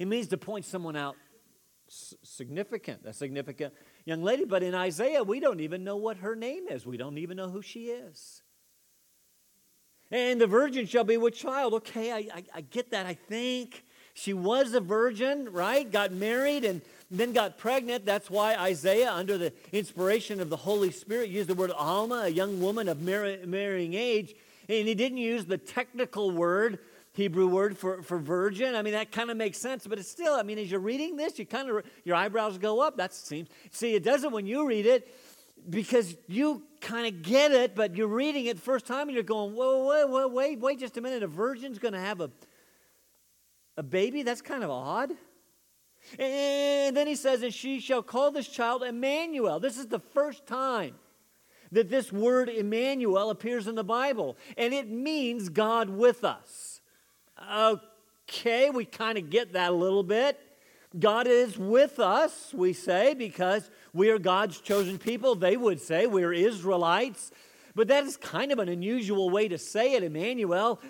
It 0.00 0.08
means 0.08 0.26
to 0.28 0.36
point 0.36 0.64
someone 0.64 0.96
out 0.96 1.16
significant, 1.86 3.02
a 3.04 3.12
significant 3.12 3.72
young 4.04 4.22
lady. 4.22 4.44
But 4.44 4.62
in 4.62 4.74
Isaiah, 4.74 5.22
we 5.22 5.40
don't 5.40 5.60
even 5.60 5.84
know 5.84 5.96
what 5.96 6.18
her 6.18 6.34
name 6.34 6.68
is. 6.68 6.86
We 6.86 6.96
don't 6.96 7.18
even 7.18 7.36
know 7.36 7.50
who 7.50 7.62
she 7.62 7.86
is. 7.86 8.42
And 10.10 10.40
the 10.40 10.46
virgin 10.46 10.86
shall 10.86 11.04
be 11.04 11.16
with 11.16 11.34
child. 11.34 11.74
Okay, 11.74 12.12
I, 12.12 12.18
I, 12.34 12.44
I 12.56 12.60
get 12.60 12.90
that, 12.90 13.06
I 13.06 13.14
think. 13.14 13.84
She 14.12 14.32
was 14.32 14.74
a 14.74 14.80
virgin, 14.80 15.50
right? 15.50 15.90
Got 15.90 16.12
married 16.12 16.64
and 16.64 16.82
then 17.10 17.32
got 17.32 17.58
pregnant. 17.58 18.06
That's 18.06 18.30
why 18.30 18.54
Isaiah, 18.54 19.12
under 19.12 19.36
the 19.36 19.52
inspiration 19.72 20.40
of 20.40 20.50
the 20.50 20.56
Holy 20.56 20.92
Spirit, 20.92 21.30
used 21.30 21.48
the 21.48 21.54
word 21.54 21.72
Alma, 21.72 22.22
a 22.24 22.28
young 22.28 22.60
woman 22.60 22.88
of 22.88 23.00
marrying 23.02 23.94
age. 23.94 24.34
And 24.68 24.86
he 24.86 24.94
didn't 24.94 25.18
use 25.18 25.46
the 25.46 25.58
technical 25.58 26.30
word 26.30 26.78
Hebrew 27.14 27.46
word 27.46 27.78
for, 27.78 28.02
for 28.02 28.18
virgin. 28.18 28.74
I 28.74 28.82
mean, 28.82 28.92
that 28.92 29.12
kind 29.12 29.30
of 29.30 29.36
makes 29.36 29.58
sense, 29.58 29.86
but 29.86 29.98
it's 29.98 30.10
still, 30.10 30.34
I 30.34 30.42
mean, 30.42 30.58
as 30.58 30.70
you're 30.70 30.80
reading 30.80 31.16
this, 31.16 31.38
you 31.38 31.46
kind 31.46 31.70
of, 31.70 31.84
your 32.04 32.16
eyebrows 32.16 32.58
go 32.58 32.80
up. 32.80 32.96
That 32.96 33.14
seems, 33.14 33.48
see, 33.70 33.94
it 33.94 34.02
doesn't 34.02 34.32
when 34.32 34.46
you 34.46 34.66
read 34.66 34.84
it 34.84 35.14
because 35.70 36.16
you 36.26 36.64
kind 36.80 37.06
of 37.06 37.22
get 37.22 37.52
it, 37.52 37.76
but 37.76 37.96
you're 37.96 38.08
reading 38.08 38.46
it 38.46 38.58
first 38.58 38.84
time 38.84 39.08
and 39.08 39.14
you're 39.14 39.22
going, 39.22 39.54
whoa, 39.54 39.84
whoa, 39.84 40.06
whoa, 40.08 40.28
wait, 40.28 40.58
wait 40.58 40.80
just 40.80 40.96
a 40.96 41.00
minute. 41.00 41.22
A 41.22 41.28
virgin's 41.28 41.78
going 41.78 41.94
to 41.94 42.00
have 42.00 42.20
a, 42.20 42.30
a 43.76 43.82
baby? 43.84 44.24
That's 44.24 44.42
kind 44.42 44.64
of 44.64 44.70
odd. 44.70 45.12
And 46.18 46.96
then 46.96 47.06
he 47.06 47.14
says, 47.14 47.42
and 47.42 47.54
she 47.54 47.78
shall 47.78 48.02
call 48.02 48.32
this 48.32 48.48
child 48.48 48.82
Emmanuel. 48.82 49.60
This 49.60 49.78
is 49.78 49.86
the 49.86 50.00
first 50.00 50.46
time 50.46 50.96
that 51.70 51.88
this 51.88 52.12
word 52.12 52.48
Emmanuel 52.48 53.30
appears 53.30 53.68
in 53.68 53.76
the 53.76 53.84
Bible, 53.84 54.36
and 54.56 54.74
it 54.74 54.88
means 54.88 55.48
God 55.48 55.88
with 55.88 56.24
us. 56.24 56.73
Okay, 57.52 58.70
we 58.70 58.84
kind 58.84 59.18
of 59.18 59.30
get 59.30 59.52
that 59.54 59.70
a 59.70 59.74
little 59.74 60.02
bit. 60.02 60.40
God 60.98 61.26
is 61.26 61.58
with 61.58 61.98
us, 61.98 62.54
we 62.54 62.72
say, 62.72 63.14
because 63.14 63.68
we 63.92 64.10
are 64.10 64.18
God's 64.18 64.60
chosen 64.60 64.98
people. 64.98 65.34
They 65.34 65.56
would 65.56 65.80
say 65.80 66.06
we're 66.06 66.32
Israelites. 66.32 67.32
But 67.74 67.88
that 67.88 68.04
is 68.04 68.16
kind 68.16 68.52
of 68.52 68.60
an 68.60 68.68
unusual 68.68 69.30
way 69.30 69.48
to 69.48 69.58
say 69.58 69.94
it, 69.94 70.04
Emmanuel. 70.04 70.80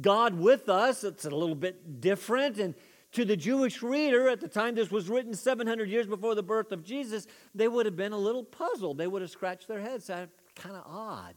God 0.00 0.34
with 0.34 0.68
us, 0.68 1.02
it's 1.02 1.24
a 1.24 1.30
little 1.30 1.56
bit 1.56 2.00
different. 2.00 2.58
And 2.58 2.74
to 3.12 3.24
the 3.24 3.36
Jewish 3.36 3.82
reader 3.82 4.28
at 4.28 4.40
the 4.40 4.48
time 4.48 4.76
this 4.76 4.90
was 4.90 5.08
written 5.08 5.34
700 5.34 5.88
years 5.88 6.06
before 6.06 6.36
the 6.36 6.42
birth 6.42 6.70
of 6.70 6.84
Jesus, 6.84 7.26
they 7.54 7.66
would 7.66 7.86
have 7.86 7.96
been 7.96 8.12
a 8.12 8.18
little 8.18 8.44
puzzled. 8.44 8.98
They 8.98 9.08
would 9.08 9.22
have 9.22 9.30
scratched 9.30 9.66
their 9.66 9.80
heads. 9.80 10.06
Kind 10.06 10.76
of 10.76 10.84
odd. 10.86 11.34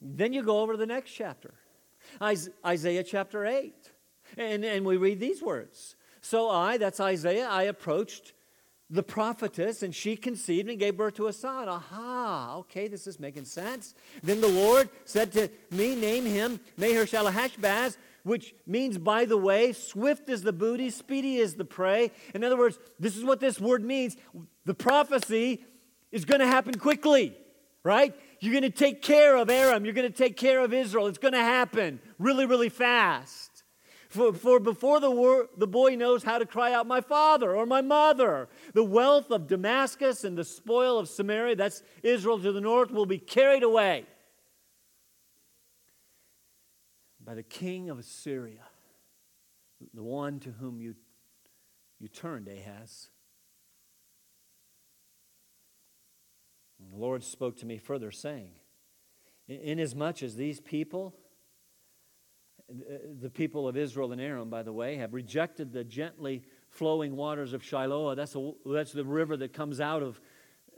Then 0.00 0.32
you 0.32 0.42
go 0.42 0.60
over 0.60 0.72
to 0.72 0.78
the 0.78 0.86
next 0.86 1.10
chapter, 1.10 1.54
Isaiah 2.20 3.02
chapter 3.02 3.46
8. 3.46 3.74
And, 4.36 4.64
and 4.64 4.84
we 4.84 4.96
read 4.96 5.20
these 5.20 5.42
words 5.42 5.96
So 6.20 6.50
I, 6.50 6.78
that's 6.78 7.00
Isaiah, 7.00 7.48
I 7.48 7.64
approached 7.64 8.32
the 8.90 9.02
prophetess, 9.02 9.82
and 9.82 9.94
she 9.94 10.16
conceived 10.16 10.68
and 10.68 10.78
gave 10.78 10.96
birth 10.96 11.14
to 11.14 11.26
a 11.26 11.32
son. 11.32 11.68
Aha, 11.68 12.56
okay, 12.58 12.86
this 12.86 13.06
is 13.06 13.18
making 13.18 13.44
sense. 13.44 13.94
Then 14.22 14.40
the 14.40 14.48
Lord 14.48 14.88
said 15.04 15.32
to 15.32 15.48
me, 15.70 15.96
Name 15.96 16.26
him 16.26 16.60
Maher-shalal-hash-baz, 16.76 17.96
which 18.24 18.54
means, 18.66 18.98
by 18.98 19.24
the 19.24 19.36
way, 19.36 19.72
swift 19.72 20.28
is 20.28 20.42
the 20.42 20.52
booty, 20.52 20.90
speedy 20.90 21.38
is 21.38 21.54
the 21.54 21.64
prey. 21.64 22.12
In 22.34 22.44
other 22.44 22.56
words, 22.56 22.78
this 23.00 23.16
is 23.16 23.24
what 23.24 23.40
this 23.40 23.58
word 23.58 23.82
means. 23.82 24.16
The 24.64 24.74
prophecy 24.74 25.64
is 26.12 26.24
going 26.24 26.40
to 26.40 26.46
happen 26.46 26.78
quickly, 26.78 27.36
right? 27.82 28.14
You're 28.44 28.52
going 28.52 28.62
to 28.62 28.68
take 28.70 29.00
care 29.00 29.36
of 29.36 29.48
Aram. 29.48 29.86
You're 29.86 29.94
going 29.94 30.10
to 30.10 30.16
take 30.16 30.36
care 30.36 30.60
of 30.60 30.74
Israel. 30.74 31.06
It's 31.06 31.16
going 31.16 31.32
to 31.32 31.38
happen 31.38 31.98
really, 32.18 32.44
really 32.44 32.68
fast. 32.68 33.62
For, 34.10 34.34
for 34.34 34.60
before 34.60 35.00
the, 35.00 35.10
wor- 35.10 35.48
the 35.56 35.66
boy 35.66 35.96
knows 35.96 36.22
how 36.22 36.36
to 36.36 36.44
cry 36.44 36.74
out, 36.74 36.86
My 36.86 37.00
father 37.00 37.56
or 37.56 37.64
my 37.64 37.80
mother, 37.80 38.50
the 38.74 38.84
wealth 38.84 39.30
of 39.30 39.46
Damascus 39.46 40.24
and 40.24 40.36
the 40.36 40.44
spoil 40.44 40.98
of 40.98 41.08
Samaria, 41.08 41.56
that's 41.56 41.82
Israel 42.02 42.38
to 42.38 42.52
the 42.52 42.60
north, 42.60 42.90
will 42.90 43.06
be 43.06 43.18
carried 43.18 43.62
away 43.62 44.04
by 47.24 47.34
the 47.34 47.42
king 47.42 47.88
of 47.88 47.98
Assyria, 47.98 48.66
the 49.94 50.02
one 50.02 50.38
to 50.40 50.50
whom 50.50 50.82
you, 50.82 50.94
you 51.98 52.08
turned, 52.08 52.48
Ahaz. 52.48 53.08
The 56.94 57.00
Lord 57.00 57.24
spoke 57.24 57.56
to 57.58 57.66
me 57.66 57.78
further, 57.78 58.10
saying, 58.10 58.50
Inasmuch 59.48 60.22
as 60.22 60.36
these 60.36 60.60
people, 60.60 61.14
the 63.20 63.30
people 63.30 63.68
of 63.68 63.76
Israel 63.76 64.12
and 64.12 64.20
Aram, 64.20 64.48
by 64.48 64.62
the 64.62 64.72
way, 64.72 64.96
have 64.96 65.12
rejected 65.12 65.72
the 65.72 65.84
gently 65.84 66.44
flowing 66.70 67.16
waters 67.16 67.52
of 67.52 67.62
Shiloh, 67.62 68.14
that's, 68.14 68.36
a, 68.36 68.52
that's 68.64 68.92
the 68.92 69.04
river 69.04 69.36
that 69.36 69.52
comes 69.52 69.80
out 69.80 70.02
of, 70.02 70.20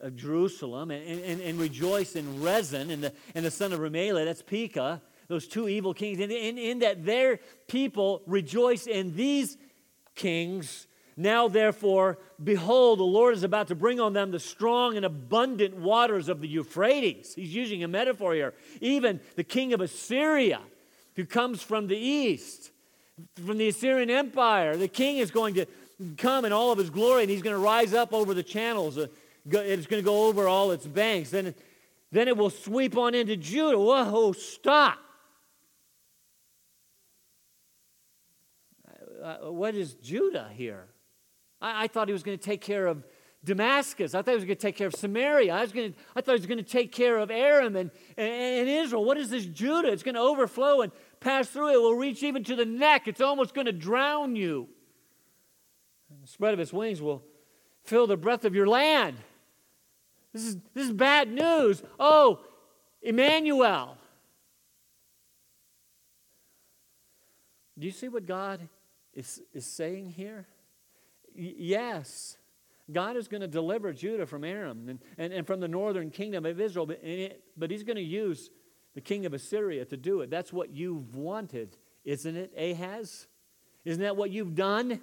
of 0.01 0.17
Jerusalem. 0.17 0.91
And, 0.91 1.21
and, 1.21 1.41
and 1.41 1.59
rejoice 1.59 2.17
in 2.17 2.43
Rezin 2.43 2.91
and 2.91 3.05
the, 3.05 3.13
and 3.35 3.45
the 3.45 3.51
son 3.51 3.73
of 3.73 3.81
Remaliah, 3.81 4.25
that's 4.25 4.43
Pekah, 4.43 5.01
those 5.29 5.47
two 5.47 5.69
evil 5.69 5.95
kings. 5.95 6.19
And 6.19 6.33
in, 6.33 6.59
in 6.59 6.79
that 6.81 7.05
their 7.05 7.41
people 7.69 8.23
rejoice 8.27 8.87
in 8.87 9.15
these 9.17 9.57
kings. 10.15 10.87
Now, 11.17 11.49
therefore, 11.49 12.19
behold, 12.43 12.99
the 12.99 13.05
Lord 13.05 13.35
is 13.35 13.43
about 13.43 13.69
to 13.69 13.75
bring 13.75 14.01
on 14.01 14.13
them 14.13 14.31
the 14.31 14.41
strong 14.41 14.97
and 14.97 15.07
abundant 15.07 15.75
waters 15.75 16.29
of 16.29 16.41
the 16.41 16.49
Euphrates. 16.49 17.35
He's 17.35 17.55
using 17.55 17.83
a 17.83 17.89
metaphor 17.89 18.35
here. 18.35 18.53
Even 18.83 19.21
the 19.35 19.45
king 19.45 19.73
of 19.73 19.81
Assyria 19.81 20.61
who 21.15 21.25
comes 21.25 21.63
from 21.63 21.87
the 21.87 21.97
east, 21.97 22.71
from 23.47 23.57
the 23.57 23.69
Assyrian 23.69 24.11
Empire. 24.11 24.77
The 24.77 24.89
king 24.89 25.17
is 25.17 25.31
going 25.31 25.55
to 25.55 25.67
come 26.19 26.45
in 26.45 26.53
all 26.53 26.71
of 26.71 26.79
his 26.79 26.91
glory 26.91 27.23
and 27.23 27.31
he's 27.31 27.43
going 27.43 27.57
to 27.57 27.63
rise 27.63 27.95
up 27.95 28.13
over 28.13 28.35
the 28.35 28.43
channels. 28.43 28.99
Uh, 28.99 29.07
it's 29.51 29.87
going 29.87 30.03
to 30.03 30.07
go 30.07 30.27
over 30.27 30.47
all 30.47 30.71
its 30.73 30.87
banks. 30.87 31.31
Then, 31.31 31.55
then 32.13 32.29
it 32.29 32.37
will 32.37 32.51
sweep 32.51 32.97
on 32.99 33.15
into 33.15 33.37
Judah. 33.37 33.79
Whoa, 33.79 34.33
stop. 34.33 34.99
Uh, 39.23 39.51
what 39.51 39.75
is 39.75 39.95
Judah 39.95 40.51
here? 40.53 40.89
I, 41.67 41.85
I 41.85 41.87
thought 41.89 42.09
he 42.09 42.13
was 42.13 42.23
going 42.23 42.39
to 42.39 42.45
take 42.45 42.61
care 42.61 42.87
of 42.87 43.05
Damascus. 43.45 44.15
I 44.15 44.23
thought 44.23 44.33
he 44.33 44.37
was 44.37 44.45
going 44.45 44.57
to 44.57 44.63
take 44.63 44.77
care 44.77 44.87
of 44.87 44.95
Samaria. 44.95 45.53
I, 45.53 45.63
was 45.63 45.73
going 45.73 45.93
to, 45.93 45.99
I 46.15 46.21
thought 46.21 46.33
he 46.33 46.41
was 46.41 46.47
going 46.47 46.59
to 46.59 46.71
take 46.71 46.93
care 46.93 47.19
of 47.19 47.31
Aram 47.31 47.77
and, 47.77 47.91
and, 48.17 48.33
and 48.33 48.69
Israel. 48.69 49.05
What 49.05 49.19
is 49.19 49.31
this 49.31 49.47
Judah? 49.47 49.91
It's 49.91 50.03
going 50.03 50.15
to 50.15 50.21
overflow 50.21 50.83
and 50.83 50.93
pass 51.21 51.49
through. 51.49 51.73
It 51.73 51.81
will 51.81 51.95
reach 51.95 52.23
even 52.23 52.45
to 52.45 52.57
the 52.57 52.65
neck. 52.65 53.09
It's 53.09 53.21
almost 53.21 53.55
going 53.55 53.67
to 53.67 53.73
drown 53.73 54.37
you. 54.37 54.69
And 56.11 56.23
the 56.23 56.29
spread 56.29 56.55
of 56.55 56.61
its 56.61 56.73
wings 56.73 57.03
will 57.03 57.23
fill 57.85 58.07
the 58.07 58.17
breadth 58.17 58.45
of 58.45 58.55
your 58.55 58.69
land. 58.69 59.17
This 60.33 60.45
is, 60.45 60.57
this 60.75 60.87
is 60.87 60.93
bad 60.93 61.31
news. 61.31 61.83
Oh, 61.99 62.41
Emmanuel. 63.03 63.97
Do 67.79 67.87
you 67.87 67.93
see 67.93 68.09
what 68.09 68.27
God 68.27 68.69
is, 69.13 69.43
is 69.53 69.67
saying 69.67 70.11
here? 70.11 70.47
Yes. 71.37 72.37
God 72.91 73.17
is 73.17 73.29
going 73.29 73.41
to 73.41 73.49
deliver 73.49 73.93
Judah 73.93 74.27
from 74.27 74.45
Aram 74.45 74.89
and, 74.89 74.99
and, 75.19 75.33
and 75.33 75.47
from 75.47 75.61
the 75.61 75.69
northern 75.69 76.11
kingdom 76.11 76.47
of 76.47 76.61
Israel, 76.61 76.87
but, 76.87 77.03
it, 77.03 77.43
but 77.57 77.71
He's 77.71 77.83
going 77.83 77.97
to 77.97 78.03
use 78.03 78.51
the 78.95 79.01
king 79.01 79.27
of 79.27 79.35
Assyria 79.35 79.85
to 79.87 79.97
do 79.97 80.21
it. 80.21 80.31
That's 80.31 80.53
what 80.53 80.71
you've 80.71 81.15
wanted, 81.17 81.77
isn't 82.05 82.37
it, 82.37 82.53
Ahaz? 82.57 83.27
Isn't 83.85 84.03
that 84.03 84.17
what 84.17 84.31
you've 84.31 84.55
done? 84.55 85.01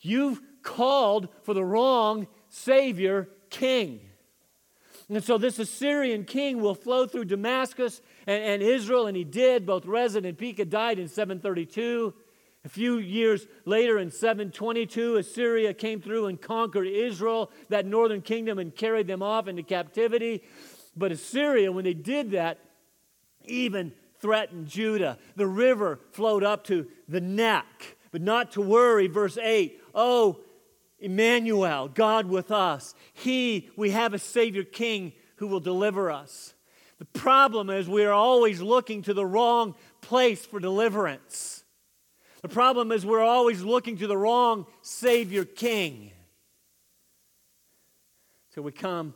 You've 0.00 0.40
called 0.62 1.28
for 1.42 1.54
the 1.54 1.64
wrong 1.64 2.26
Savior 2.48 3.28
king. 3.50 4.00
And 5.08 5.22
so 5.22 5.38
this 5.38 5.58
Assyrian 5.58 6.24
king 6.24 6.60
will 6.60 6.74
flow 6.74 7.06
through 7.06 7.26
Damascus 7.26 8.00
and, 8.26 8.42
and 8.42 8.62
Israel, 8.62 9.06
and 9.06 9.16
he 9.16 9.24
did. 9.24 9.66
Both 9.66 9.86
Rezin 9.86 10.24
and 10.24 10.36
Pekah 10.36 10.64
died 10.64 10.98
in 10.98 11.08
732. 11.08 12.14
A 12.64 12.68
few 12.68 12.98
years 12.98 13.46
later, 13.64 13.98
in 13.98 14.10
722, 14.10 15.16
Assyria 15.16 15.74
came 15.74 16.00
through 16.00 16.26
and 16.26 16.40
conquered 16.40 16.86
Israel, 16.86 17.50
that 17.68 17.84
northern 17.84 18.22
kingdom, 18.22 18.58
and 18.58 18.74
carried 18.74 19.06
them 19.06 19.22
off 19.22 19.48
into 19.48 19.62
captivity. 19.62 20.42
But 20.96 21.12
Assyria, 21.12 21.70
when 21.70 21.84
they 21.84 21.94
did 21.94 22.30
that, 22.30 22.58
even 23.44 23.92
threatened 24.20 24.68
Judah. 24.68 25.18
The 25.36 25.46
river 25.46 26.00
flowed 26.12 26.44
up 26.44 26.64
to 26.64 26.86
the 27.08 27.20
neck, 27.20 27.96
but 28.10 28.22
not 28.22 28.52
to 28.52 28.62
worry. 28.62 29.06
Verse 29.06 29.36
8 29.36 29.80
Oh, 29.94 30.40
Emmanuel, 30.98 31.88
God 31.88 32.26
with 32.26 32.50
us. 32.50 32.94
He, 33.12 33.68
we 33.76 33.90
have 33.90 34.14
a 34.14 34.18
Savior 34.18 34.64
King 34.64 35.12
who 35.36 35.46
will 35.46 35.60
deliver 35.60 36.10
us. 36.10 36.54
The 36.98 37.04
problem 37.04 37.68
is 37.68 37.86
we 37.86 38.04
are 38.06 38.14
always 38.14 38.62
looking 38.62 39.02
to 39.02 39.12
the 39.12 39.26
wrong 39.26 39.74
place 40.00 40.46
for 40.46 40.58
deliverance. 40.58 41.63
The 42.44 42.50
problem 42.50 42.92
is 42.92 43.06
we're 43.06 43.24
always 43.24 43.62
looking 43.62 43.96
to 43.96 44.06
the 44.06 44.18
wrong 44.18 44.66
Savior 44.82 45.46
King. 45.46 46.10
Till 48.52 48.64
we 48.64 48.70
come 48.70 49.14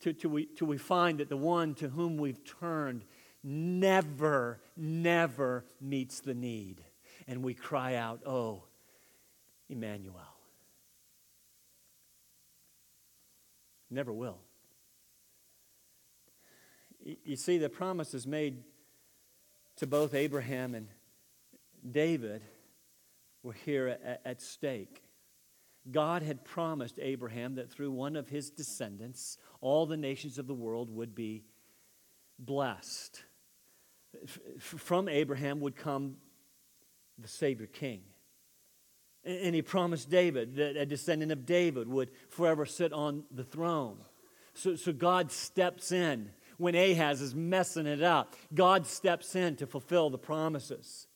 to, 0.00 0.12
to, 0.12 0.28
we, 0.28 0.44
till 0.44 0.66
we 0.66 0.76
find 0.76 1.20
that 1.20 1.30
the 1.30 1.38
one 1.38 1.74
to 1.76 1.88
whom 1.88 2.18
we've 2.18 2.44
turned 2.44 3.06
never, 3.42 4.60
never 4.76 5.64
meets 5.80 6.20
the 6.20 6.34
need. 6.34 6.84
And 7.26 7.42
we 7.42 7.54
cry 7.54 7.94
out, 7.94 8.20
Oh, 8.26 8.64
Emmanuel. 9.70 10.20
Never 13.88 14.12
will. 14.12 14.36
You 17.24 17.36
see, 17.36 17.56
the 17.56 17.70
promise 17.70 18.12
is 18.12 18.26
made 18.26 18.64
to 19.76 19.86
both 19.86 20.12
Abraham 20.12 20.74
and 20.74 20.88
David 21.90 22.42
were 23.46 23.54
here 23.64 23.98
at, 24.04 24.20
at 24.24 24.42
stake. 24.42 25.02
God 25.90 26.22
had 26.22 26.44
promised 26.44 26.98
Abraham 27.00 27.54
that 27.54 27.70
through 27.70 27.92
one 27.92 28.16
of 28.16 28.28
his 28.28 28.50
descendants, 28.50 29.38
all 29.60 29.86
the 29.86 29.96
nations 29.96 30.36
of 30.36 30.48
the 30.48 30.54
world 30.54 30.90
would 30.90 31.14
be 31.14 31.44
blessed. 32.38 33.22
From 34.58 35.08
Abraham 35.08 35.60
would 35.60 35.76
come 35.76 36.16
the 37.18 37.28
Savior 37.28 37.66
King. 37.66 38.02
And 39.24 39.54
he 39.54 39.62
promised 39.62 40.10
David 40.10 40.56
that 40.56 40.76
a 40.76 40.86
descendant 40.86 41.32
of 41.32 41.46
David 41.46 41.88
would 41.88 42.10
forever 42.28 42.66
sit 42.66 42.92
on 42.92 43.24
the 43.30 43.44
throne. 43.44 43.98
So, 44.54 44.74
so 44.76 44.92
God 44.92 45.30
steps 45.30 45.92
in 45.92 46.30
when 46.58 46.74
Ahaz 46.74 47.20
is 47.20 47.34
messing 47.34 47.86
it 47.86 48.02
up. 48.02 48.34
God 48.54 48.86
steps 48.86 49.36
in 49.36 49.56
to 49.56 49.66
fulfill 49.66 50.10
the 50.10 50.18
promises. 50.18 51.06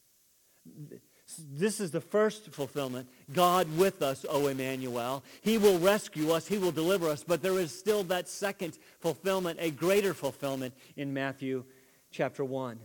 This 1.39 1.81
is 1.81 1.91
the 1.91 2.01
first 2.01 2.51
fulfillment. 2.51 3.09
God 3.33 3.67
with 3.77 4.03
us, 4.03 4.25
O 4.29 4.47
Emmanuel. 4.49 5.23
He 5.43 5.59
will 5.59 5.79
rescue 5.79 6.31
us, 6.31 6.47
He 6.47 6.59
will 6.59 6.73
deliver 6.73 7.09
us. 7.09 7.25
But 7.25 7.43
there 7.43 7.59
is 7.59 7.77
still 7.77 8.05
that 8.05 8.29
second 8.29 8.79
fulfillment, 9.01 9.59
a 9.61 9.71
greater 9.71 10.15
fulfillment 10.15 10.75
in 10.97 11.13
Matthew 11.13 11.65
chapter 12.11 12.45
1. 12.45 12.79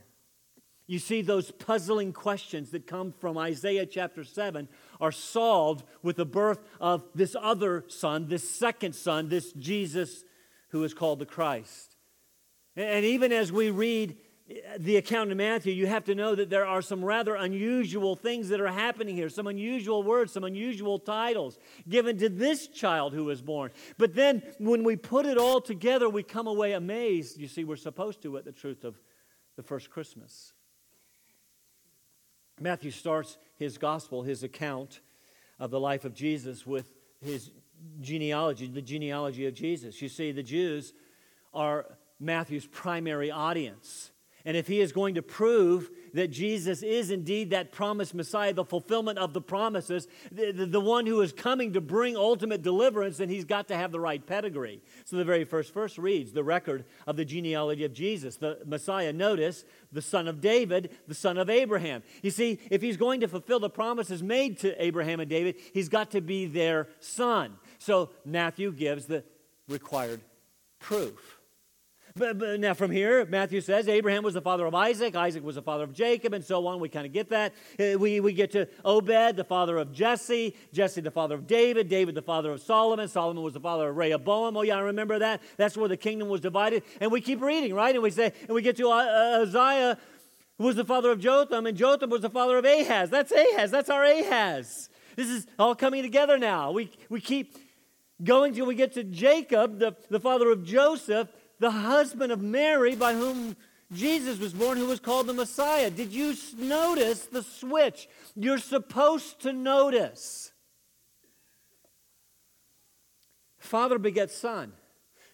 You 0.88 1.00
see, 1.00 1.22
those 1.22 1.50
puzzling 1.50 2.14
questions 2.14 2.70
that 2.72 2.86
come 2.86 3.12
from 3.12 3.38
Isaiah 3.38 3.88
chapter 3.88 4.24
7 4.24 4.68
are 5.02 5.12
solved 5.12 5.84
with 6.04 6.18
the 6.18 6.26
birth 6.26 6.60
of 6.80 7.04
this 7.16 7.36
other 7.40 7.86
son, 7.88 8.28
this 8.28 8.48
second 8.48 8.94
son, 8.94 9.30
this 9.30 9.52
Jesus 9.54 10.24
who 10.70 10.84
is 10.84 10.94
called 10.94 11.20
the 11.20 11.26
Christ. 11.26 11.96
And 12.76 13.06
even 13.06 13.32
as 13.32 13.52
we 13.52 13.72
read 13.72 14.18
the 14.78 14.98
account 14.98 15.32
in 15.32 15.38
Matthew, 15.38 15.74
you 15.74 15.88
have 15.88 16.04
to 16.06 16.14
know 16.14 16.36
that 16.36 16.52
there 16.52 16.68
are 16.68 16.82
some 16.82 17.04
rather 17.04 17.34
unusual 17.34 18.16
things 18.16 18.50
that 18.50 18.62
are 18.62 18.68
happening 18.68 19.16
here, 19.16 19.28
some 19.28 19.48
unusual 19.48 20.04
words, 20.04 20.34
some 20.34 20.44
unusual 20.44 21.00
titles 21.00 21.58
given 21.90 22.18
to 22.20 22.30
this 22.30 22.68
child 22.68 23.14
who 23.14 23.24
was 23.24 23.42
born. 23.42 23.72
But 23.98 24.14
then 24.14 24.44
when 24.60 24.84
we 24.84 24.98
put 24.98 25.26
it 25.26 25.40
all 25.40 25.62
together, 25.62 26.08
we 26.08 26.22
come 26.22 26.46
away 26.46 26.74
amazed. 26.74 27.40
You 27.40 27.48
see, 27.48 27.64
we're 27.64 27.76
supposed 27.76 28.22
to 28.22 28.38
at 28.38 28.46
the 28.46 28.52
truth 28.52 28.84
of 28.84 29.00
the 29.56 29.64
first 29.64 29.90
Christmas. 29.90 30.54
Matthew 32.60 32.92
starts 32.92 33.38
his 33.58 33.80
gospel, 33.80 34.22
his 34.22 34.44
account 34.44 35.00
of 35.60 35.72
the 35.72 35.80
life 35.80 36.06
of 36.06 36.14
Jesus, 36.14 36.68
with 36.68 36.94
his 37.20 37.50
genealogy, 38.00 38.68
the 38.68 38.82
genealogy 38.82 39.48
of 39.48 39.56
Jesus. 39.56 40.02
You 40.04 40.10
see, 40.10 40.32
the 40.32 40.44
Jews 40.44 40.94
are 41.54 41.86
Matthew's 42.20 42.68
primary 42.68 43.32
audience. 43.32 44.12
And 44.46 44.56
if 44.56 44.68
he 44.68 44.80
is 44.80 44.92
going 44.92 45.16
to 45.16 45.24
prove 45.24 45.90
that 46.14 46.28
Jesus 46.30 46.84
is 46.84 47.10
indeed 47.10 47.50
that 47.50 47.72
promised 47.72 48.14
Messiah, 48.14 48.54
the 48.54 48.64
fulfillment 48.64 49.18
of 49.18 49.34
the 49.34 49.42
promises, 49.42 50.08
the, 50.32 50.52
the, 50.52 50.66
the, 50.68 50.80
one 50.80 51.08
who 51.08 51.20
is 51.22 51.34
coming 51.34 51.74
to 51.74 51.82
bring 51.82 52.16
ultimate 52.16 52.62
deliverance, 52.62 53.18
then 53.18 53.28
he's 53.28 53.44
got 53.44 53.68
to 53.70 53.76
have 53.76 53.92
the 53.92 54.00
right 54.00 54.26
pedigree. 54.26 54.82
So 55.04 55.18
the 55.18 55.26
very 55.26 55.46
first 55.46 55.74
verse 55.74 55.98
reads 55.98 56.32
the 56.32 56.44
record 56.44 56.86
of 57.08 57.18
the 57.18 57.26
genealogy 57.26 57.84
of 57.86 57.94
Jesus, 57.94 58.38
the 58.38 58.60
Messiah. 58.66 59.12
Notice 59.12 59.66
the 59.92 60.02
son 60.02 60.28
of 60.28 60.42
David, 60.42 60.92
the 61.08 61.16
son 61.16 61.40
of 61.40 61.50
Abraham. 61.50 62.04
You 62.22 62.30
see, 62.30 62.60
if 62.70 62.84
he's 62.84 62.98
going 62.98 63.22
to 63.22 63.28
fulfill 63.28 63.60
the 63.60 63.70
promises 63.70 64.22
made 64.22 64.60
to 64.60 64.82
Abraham 64.84 65.20
and 65.20 65.30
David, 65.30 65.56
he's 65.74 65.90
got 65.90 66.12
to 66.12 66.22
be 66.22 66.46
their 66.46 66.88
son. 67.00 67.56
So 67.80 68.12
Matthew 68.24 68.72
gives 68.72 69.08
the 69.08 69.24
required 69.68 70.22
proof. 70.80 71.35
But, 72.18 72.40
but, 72.40 72.62
now, 72.62 72.74
from 72.74 72.92
here, 72.92 73.26
Matthew 73.26 73.60
says 73.60 73.90
Abraham 73.90 74.24
was 74.24 74.36
the 74.36 74.42
father 74.42 74.66
of 74.66 74.74
Isaac, 74.74 75.18
Isaac 75.18 75.44
was 75.44 75.56
the 75.56 75.62
father 75.62 75.84
of 75.84 75.92
Jacob, 75.92 76.32
and 76.32 76.46
so 76.46 76.66
on. 76.66 76.80
We 76.80 76.88
kind 76.88 77.06
of 77.06 77.12
get 77.12 77.28
that. 77.32 77.54
Uh, 77.78 78.00
we, 78.00 78.22
we 78.22 78.32
get 78.32 78.52
to 78.52 78.70
Obed, 78.86 79.36
the 79.36 79.44
father 79.44 79.78
of 79.78 79.92
Jesse, 79.92 80.56
Jesse, 80.72 81.02
the 81.02 81.12
father 81.12 81.36
of 81.36 81.46
David, 81.46 81.90
David, 81.90 82.16
the 82.16 82.22
father 82.22 82.54
of 82.54 82.62
Solomon, 82.62 83.10
Solomon 83.10 83.44
was 83.44 83.54
the 83.54 83.60
father 83.60 83.90
of 83.90 83.98
Rehoboam. 83.98 84.56
Oh, 84.56 84.62
yeah, 84.62 84.78
I 84.78 84.80
remember 84.80 85.20
that. 85.20 85.42
That's 85.58 85.76
where 85.76 85.90
the 85.90 85.98
kingdom 85.98 86.30
was 86.30 86.40
divided. 86.40 86.84
And 87.02 87.12
we 87.12 87.20
keep 87.20 87.42
reading, 87.42 87.74
right? 87.74 87.94
And 87.94 88.02
we 88.02 88.12
say, 88.12 88.32
and 88.44 88.52
we 88.52 88.62
get 88.62 88.78
to 88.78 88.92
uh, 88.92 88.96
uh, 88.96 89.42
Uzziah, 89.42 89.98
who 90.58 90.64
was 90.64 90.78
the 90.78 90.86
father 90.86 91.12
of 91.12 91.20
Jotham, 91.20 91.66
and 91.66 91.78
Jotham 91.78 92.12
was 92.12 92.22
the 92.22 92.30
father 92.30 92.58
of 92.58 92.64
Ahaz. 92.64 93.10
That's 93.10 93.34
Ahaz. 93.34 93.72
That's 93.72 93.90
our 93.90 94.06
Ahaz. 94.06 94.88
This 95.18 95.28
is 95.28 95.48
all 95.60 95.76
coming 95.76 96.02
together 96.02 96.38
now. 96.38 96.72
We, 96.72 96.94
we 97.10 97.20
keep 97.20 97.58
going 98.24 98.54
till 98.54 98.68
we 98.68 98.76
get 98.76 98.94
to 98.94 99.04
Jacob, 99.04 99.80
the, 99.80 99.98
the 100.10 100.22
father 100.22 100.50
of 100.50 100.64
Joseph 100.64 101.28
the 101.60 101.72
husband 101.72 102.32
of 102.32 102.42
Mary 102.42 102.96
by 102.96 103.14
whom 103.14 103.56
Jesus 103.94 104.40
was 104.40 104.54
born, 104.54 104.78
who 104.78 104.88
was 104.88 105.00
called 105.00 105.28
the 105.28 105.34
Messiah. 105.34 105.90
Did 105.90 106.12
you 106.12 106.36
notice 106.58 107.26
the 107.26 107.44
switch? 107.44 108.10
You're 108.36 108.58
supposed 108.58 109.42
to 109.42 109.54
notice. 109.54 110.52
Father 113.60 113.98
begets 113.98 114.36
son, 114.36 114.74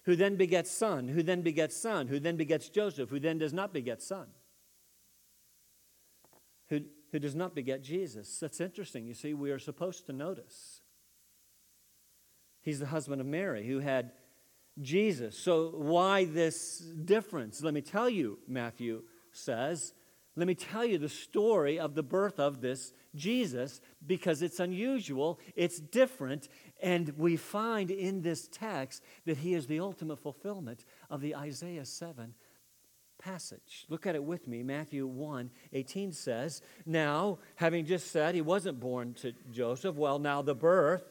who 0.04 0.16
then 0.16 0.36
begets 0.36 0.70
son, 0.70 1.08
who 1.08 1.22
then 1.22 1.42
begets 1.42 1.76
son, 1.76 2.08
who 2.08 2.18
then 2.18 2.36
begets 2.36 2.68
Joseph, 2.68 3.10
who 3.10 3.20
then 3.20 3.38
does 3.38 3.52
not 3.52 3.72
beget 3.72 4.02
son, 4.02 4.26
who, 6.68 6.80
who 7.10 7.18
does 7.18 7.34
not 7.34 7.54
beget 7.54 7.82
Jesus. 7.82 8.38
That's 8.38 8.60
interesting. 8.60 9.06
You 9.06 9.14
see, 9.14 9.34
we 9.34 9.50
are 9.50 9.58
supposed 9.58 10.06
to 10.06 10.12
notice. 10.12 10.80
He's 12.62 12.78
the 12.78 12.86
husband 12.86 13.20
of 13.20 13.26
Mary, 13.26 13.66
who 13.66 13.80
had 13.80 14.12
Jesus. 14.80 15.38
So, 15.38 15.70
why 15.70 16.24
this 16.24 16.78
difference? 16.78 17.62
Let 17.62 17.74
me 17.74 17.82
tell 17.82 18.08
you, 18.08 18.38
Matthew 18.48 19.02
says. 19.32 19.92
Let 20.34 20.46
me 20.46 20.54
tell 20.54 20.84
you 20.84 20.96
the 20.96 21.10
story 21.10 21.78
of 21.78 21.94
the 21.94 22.02
birth 22.02 22.40
of 22.40 22.62
this 22.62 22.94
Jesus 23.14 23.82
because 24.06 24.40
it's 24.40 24.60
unusual, 24.60 25.38
it's 25.54 25.78
different, 25.78 26.48
and 26.80 27.12
we 27.18 27.36
find 27.36 27.90
in 27.90 28.22
this 28.22 28.48
text 28.48 29.02
that 29.26 29.38
he 29.38 29.52
is 29.52 29.66
the 29.66 29.80
ultimate 29.80 30.18
fulfillment 30.18 30.86
of 31.10 31.20
the 31.20 31.36
Isaiah 31.36 31.84
7 31.84 32.34
passage. 33.22 33.84
Look 33.90 34.06
at 34.06 34.14
it 34.14 34.24
with 34.24 34.48
me. 34.48 34.62
Matthew 34.62 35.06
1 35.06 35.50
18 35.72 36.12
says, 36.12 36.62
Now, 36.86 37.38
having 37.56 37.84
just 37.84 38.10
said 38.10 38.34
he 38.34 38.40
wasn't 38.40 38.80
born 38.80 39.14
to 39.14 39.32
Joseph, 39.50 39.96
well, 39.96 40.18
now 40.18 40.40
the 40.40 40.54
birth 40.54 41.04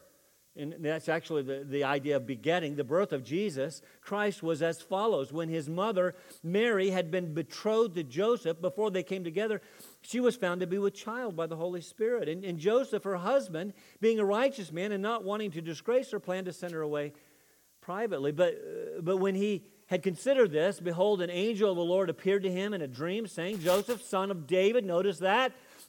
and 0.58 0.76
that's 0.80 1.08
actually 1.08 1.44
the, 1.44 1.66
the 1.66 1.86
idea 1.86 2.18
of 2.18 2.28
begetting, 2.28 2.76
the 2.76 2.84
birth 2.84 3.14
of 3.14 3.24
Jesus, 3.24 3.82
Christ 4.02 4.44
was 4.44 4.62
as 4.62 4.82
follows. 4.82 5.32
When 5.32 5.48
his 5.48 5.70
mother, 5.70 6.14
Mary, 6.44 6.90
had 6.90 7.10
been 7.10 7.34
betrothed 7.34 7.96
to 7.96 8.04
Joseph 8.04 8.60
before 8.60 8.92
they 8.92 9.04
came 9.04 9.24
together, 9.24 9.62
she 10.02 10.20
was 10.20 10.36
found 10.36 10.60
to 10.60 10.68
be 10.68 10.78
with 10.78 10.94
child 10.94 11.38
by 11.38 11.48
the 11.48 11.56
Holy 11.56 11.80
Spirit. 11.80 12.28
And, 12.28 12.44
and 12.44 12.60
Joseph, 12.60 13.06
her 13.06 13.16
husband, 13.16 13.74
being 14.02 14.20
a 14.20 14.26
righteous 14.26 14.74
man 14.74 14.92
and 14.92 15.02
not 15.02 15.24
wanting 15.24 15.52
to 15.52 15.62
disgrace 15.62 16.12
her, 16.12 16.20
planned 16.20 16.48
to 16.48 16.54
send 16.54 16.74
her 16.74 16.82
away 16.82 17.14
privately. 17.80 18.34
But, 18.34 18.54
uh, 18.54 19.02
but 19.02 19.18
when 19.18 19.36
he 19.36 19.64
had 19.88 20.04
considered 20.04 20.52
this, 20.52 20.80
behold, 20.80 21.22
an 21.22 21.30
angel 21.30 21.72
of 21.72 21.78
the 21.78 21.84
Lord 21.84 22.10
appeared 22.10 22.44
to 22.44 22.52
him 22.52 22.74
in 22.74 22.82
a 22.82 22.88
dream, 22.88 23.26
saying, 23.26 23.60
Joseph, 23.60 24.02
son 24.02 24.32
of 24.32 24.48
David, 24.48 24.86
notice 24.86 25.20
that, 25.20 25.54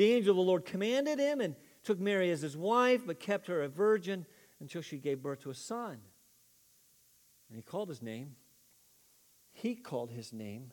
the 0.00 0.14
angel 0.14 0.30
of 0.30 0.36
the 0.36 0.42
Lord 0.42 0.64
commanded 0.64 1.18
him, 1.18 1.42
and 1.42 1.54
took 1.82 2.00
Mary 2.00 2.30
as 2.30 2.40
his 2.40 2.56
wife, 2.56 3.02
but 3.06 3.20
kept 3.20 3.48
her 3.48 3.62
a 3.62 3.68
virgin 3.68 4.24
until 4.58 4.80
she 4.80 4.96
gave 4.96 5.22
birth 5.22 5.40
to 5.40 5.50
a 5.50 5.54
son. 5.54 5.98
And 7.50 7.56
he 7.56 7.60
called 7.60 7.90
his 7.90 8.00
name, 8.00 8.36
he 9.52 9.74
called 9.74 10.10
his 10.10 10.32
name 10.32 10.72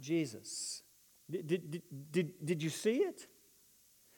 Jesus. 0.00 0.82
Did, 1.30 1.46
did, 1.46 1.82
did, 2.10 2.32
did 2.44 2.62
you 2.64 2.68
see 2.68 2.96
it? 2.96 3.28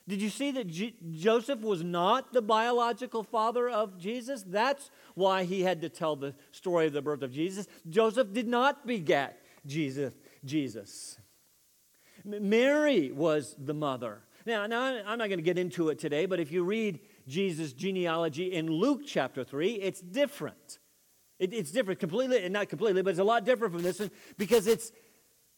Did 0.08 0.22
you 0.22 0.30
see 0.30 0.52
that 0.52 0.68
G- 0.68 0.96
Joseph 1.12 1.60
was 1.60 1.84
not 1.84 2.32
the 2.32 2.40
biological 2.40 3.24
father 3.24 3.68
of 3.68 3.98
Jesus? 3.98 4.42
That's 4.42 4.90
why 5.14 5.44
he 5.44 5.60
had 5.60 5.82
to 5.82 5.90
tell 5.90 6.16
the 6.16 6.34
story 6.50 6.86
of 6.86 6.94
the 6.94 7.02
birth 7.02 7.20
of 7.20 7.30
Jesus. 7.30 7.66
Joseph 7.90 8.32
did 8.32 8.48
not 8.48 8.86
beget 8.86 9.38
Jesus. 9.66 10.14
Jesus. 10.46 11.18
Mary 12.24 13.12
was 13.12 13.54
the 13.58 13.74
mother. 13.74 14.22
Now, 14.46 14.66
now 14.66 15.02
I'm 15.06 15.18
not 15.18 15.28
going 15.28 15.38
to 15.38 15.42
get 15.42 15.58
into 15.58 15.88
it 15.88 15.98
today, 15.98 16.26
but 16.26 16.40
if 16.40 16.52
you 16.52 16.64
read 16.64 17.00
Jesus' 17.26 17.72
genealogy 17.72 18.52
in 18.52 18.70
Luke 18.70 19.02
chapter 19.06 19.44
3, 19.44 19.72
it's 19.74 20.00
different. 20.00 20.78
It, 21.38 21.52
it's 21.52 21.70
different 21.70 22.00
completely, 22.00 22.44
and 22.44 22.52
not 22.52 22.68
completely, 22.68 23.02
but 23.02 23.10
it's 23.10 23.18
a 23.18 23.24
lot 23.24 23.44
different 23.44 23.72
from 23.72 23.82
this 23.82 24.00
one 24.00 24.10
because 24.38 24.66
it's 24.66 24.92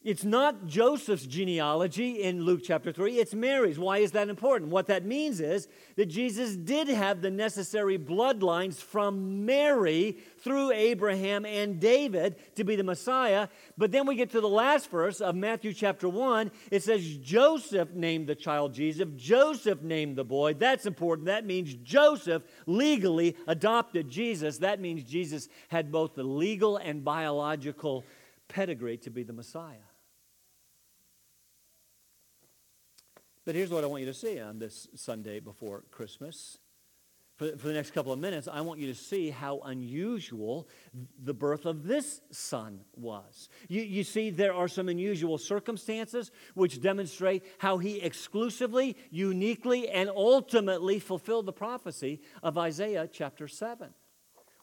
it's 0.07 0.23
not 0.23 0.67
Joseph's 0.67 1.25
genealogy 1.25 2.23
in 2.23 2.41
Luke 2.41 2.61
chapter 2.63 2.93
3, 2.93 3.19
it's 3.19 3.33
Mary's. 3.33 3.77
Why 3.77 3.97
is 3.97 4.13
that 4.13 4.29
important? 4.29 4.71
What 4.71 4.87
that 4.87 5.05
means 5.05 5.41
is 5.41 5.67
that 5.97 6.05
Jesus 6.05 6.55
did 6.55 6.87
have 6.87 7.21
the 7.21 7.29
necessary 7.29 7.99
bloodlines 7.99 8.75
from 8.75 9.45
Mary 9.45 10.17
through 10.39 10.71
Abraham 10.71 11.45
and 11.45 11.81
David 11.81 12.37
to 12.55 12.63
be 12.63 12.77
the 12.77 12.85
Messiah. 12.85 13.49
But 13.77 13.91
then 13.91 14.07
we 14.07 14.15
get 14.15 14.29
to 14.29 14.39
the 14.39 14.47
last 14.47 14.89
verse 14.89 15.19
of 15.19 15.35
Matthew 15.35 15.73
chapter 15.73 16.07
1. 16.07 16.51
It 16.71 16.83
says 16.83 17.17
Joseph 17.17 17.91
named 17.91 18.27
the 18.27 18.35
child 18.35 18.73
Jesus, 18.73 19.05
Joseph 19.17 19.81
named 19.81 20.15
the 20.15 20.23
boy. 20.23 20.53
That's 20.53 20.85
important. 20.85 21.25
That 21.25 21.45
means 21.45 21.73
Joseph 21.83 22.43
legally 22.65 23.35
adopted 23.45 24.09
Jesus. 24.09 24.59
That 24.59 24.79
means 24.79 25.03
Jesus 25.03 25.49
had 25.67 25.91
both 25.91 26.15
the 26.15 26.23
legal 26.23 26.77
and 26.77 27.03
biological 27.03 28.05
pedigree 28.47 28.95
to 28.99 29.09
be 29.09 29.23
the 29.23 29.33
Messiah. 29.33 29.75
But 33.47 33.55
here's 33.55 33.69
what 33.69 33.85
I 33.85 33.87
want 33.87 34.01
you 34.01 34.07
to 34.07 34.13
see 34.13 34.41
on 34.41 34.59
this 34.59 34.89
Sunday 34.93 35.39
before 35.39 35.85
Christmas 35.89 36.57
for, 37.37 37.55
for 37.55 37.69
the 37.69 37.73
next 37.73 37.91
couple 37.91 38.11
of 38.11 38.19
minutes, 38.19 38.49
I 38.51 38.59
want 38.59 38.81
you 38.81 38.87
to 38.87 38.93
see 38.93 39.29
how 39.29 39.59
unusual 39.59 40.67
the 41.23 41.33
birth 41.33 41.65
of 41.65 41.87
this 41.87 42.19
son 42.29 42.81
was. 42.93 43.47
You, 43.69 43.83
you 43.83 44.03
see, 44.03 44.31
there 44.31 44.53
are 44.53 44.67
some 44.67 44.89
unusual 44.89 45.37
circumstances 45.37 46.29
which 46.55 46.81
demonstrate 46.81 47.45
how 47.59 47.77
he 47.77 48.01
exclusively, 48.01 48.97
uniquely, 49.11 49.87
and 49.87 50.09
ultimately 50.09 50.99
fulfilled 50.99 51.45
the 51.45 51.53
prophecy 51.53 52.19
of 52.43 52.57
Isaiah 52.57 53.07
chapter 53.09 53.47
7. 53.47 53.93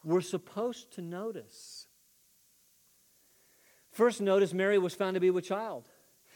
We're 0.03 0.21
supposed 0.21 0.93
to 0.93 1.01
notice. 1.01 1.87
First, 3.89 4.21
notice 4.21 4.53
Mary 4.53 4.77
was 4.77 4.93
found 4.93 5.15
to 5.15 5.19
be 5.19 5.31
with 5.31 5.45
child 5.45 5.85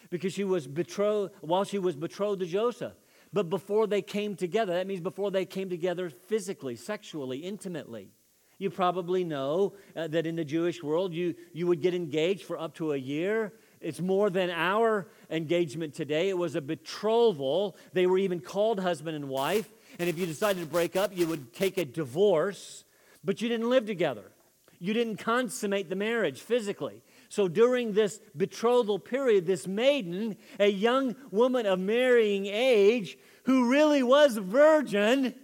because 0.10 0.34
she 0.34 0.44
was 0.44 0.68
betrothed 0.68 1.34
while 1.42 1.64
she 1.64 1.80
was 1.80 1.96
betrothed 1.96 2.40
to 2.42 2.46
Joseph 2.46 2.94
but 3.32 3.50
before 3.50 3.88
they 3.88 4.02
came 4.02 4.36
together. 4.36 4.74
That 4.74 4.88
means 4.88 5.02
before 5.02 5.32
they 5.32 5.46
came 5.46 5.70
together 5.70 6.10
physically, 6.10 6.76
sexually, 6.76 7.40
intimately. 7.40 8.12
You 8.58 8.70
probably 8.70 9.24
know 9.24 9.74
uh, 9.96 10.08
that 10.08 10.26
in 10.26 10.36
the 10.36 10.44
Jewish 10.44 10.84
world, 10.84 11.14
you, 11.14 11.36
you 11.54 11.68
would 11.68 11.82
get 11.82 11.94
engaged 11.94 12.44
for 12.44 12.60
up 12.60 12.76
to 12.76 12.92
a 12.92 12.98
year. 12.98 13.54
It's 13.80 14.02
more 14.02 14.30
than 14.30 14.50
our 14.50 15.08
engagement 15.30 15.94
today. 15.94 16.28
It 16.28 16.38
was 16.38 16.56
a 16.56 16.62
betrothal. 16.62 17.78
They 17.94 18.06
were 18.06 18.18
even 18.18 18.42
called 18.42 18.80
husband 18.80 19.16
and 19.16 19.30
wife. 19.30 19.70
And 19.98 20.10
if 20.10 20.18
you 20.18 20.26
decided 20.26 20.60
to 20.62 20.66
break 20.66 20.98
up, 20.98 21.16
you 21.16 21.28
would 21.28 21.54
take 21.54 21.78
a 21.78 21.86
divorce, 21.86 22.84
but 23.24 23.42
you 23.42 23.48
didn't 23.48 23.70
live 23.70 23.86
together. 23.86 24.32
You 24.80 24.94
didn't 24.94 25.18
consummate 25.18 25.90
the 25.90 25.96
marriage 25.96 26.42
physically. 26.42 27.02
So 27.30 27.48
during 27.48 27.94
this 27.94 28.20
betrothal 28.36 28.98
period, 28.98 29.46
this 29.46 29.68
maiden, 29.68 30.36
a 30.60 30.68
young 30.68 31.16
woman 31.30 31.68
of 31.68 31.80
marrying 31.80 32.48
age, 32.48 33.18
who 33.44 33.70
really 33.70 34.02
was 34.02 34.36
a 34.36 34.42
virgin, 34.42 35.36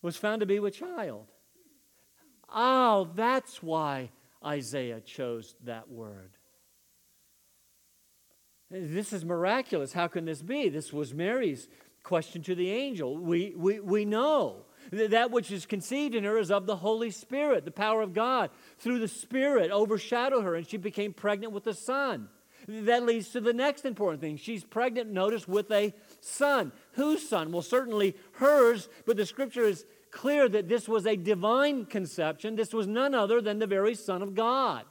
was 0.00 0.16
found 0.16 0.40
to 0.40 0.46
be 0.46 0.58
with 0.58 0.74
child. 0.74 1.26
Oh, 2.48 3.10
that's 3.14 3.62
why 3.62 4.10
Isaiah 4.44 5.00
chose 5.00 5.54
that 5.64 5.90
word. 5.90 6.30
This 8.70 9.12
is 9.12 9.24
miraculous. 9.24 9.92
How 9.92 10.08
can 10.08 10.24
this 10.24 10.40
be? 10.40 10.70
This 10.70 10.92
was 10.92 11.12
Mary's 11.12 11.68
question 12.02 12.42
to 12.44 12.54
the 12.54 12.70
angel. 12.70 13.18
We, 13.18 13.52
we, 13.54 13.80
we 13.80 14.04
know 14.06 14.64
that 14.90 15.30
which 15.30 15.50
is 15.50 15.66
conceived 15.66 16.14
in 16.14 16.24
her 16.24 16.38
is 16.38 16.50
of 16.50 16.66
the 16.66 16.76
Holy 16.76 17.10
Spirit, 17.10 17.64
the 17.64 17.70
power 17.70 18.02
of 18.02 18.12
God. 18.12 18.50
Through 18.78 18.98
the 18.98 19.08
Spirit 19.08 19.70
overshadowed 19.70 20.44
her, 20.44 20.54
and 20.54 20.66
she 20.66 20.76
became 20.76 21.12
pregnant 21.12 21.52
with 21.52 21.66
a 21.66 21.74
son. 21.74 22.28
That 22.68 23.04
leads 23.04 23.30
to 23.30 23.40
the 23.40 23.52
next 23.52 23.84
important 23.84 24.20
thing. 24.20 24.36
She's 24.36 24.64
pregnant, 24.64 25.10
notice, 25.10 25.48
with 25.48 25.70
a 25.70 25.94
son. 26.20 26.72
Whose 26.92 27.26
son? 27.26 27.52
Well, 27.52 27.62
certainly 27.62 28.16
hers, 28.32 28.88
but 29.06 29.16
the 29.16 29.26
scripture 29.26 29.64
is 29.64 29.84
clear 30.10 30.48
that 30.48 30.68
this 30.68 30.88
was 30.88 31.06
a 31.06 31.16
divine 31.16 31.86
conception. 31.86 32.56
This 32.56 32.72
was 32.72 32.86
none 32.86 33.14
other 33.14 33.40
than 33.40 33.58
the 33.58 33.66
very 33.66 33.94
Son 33.94 34.22
of 34.22 34.34
God. 34.34 34.84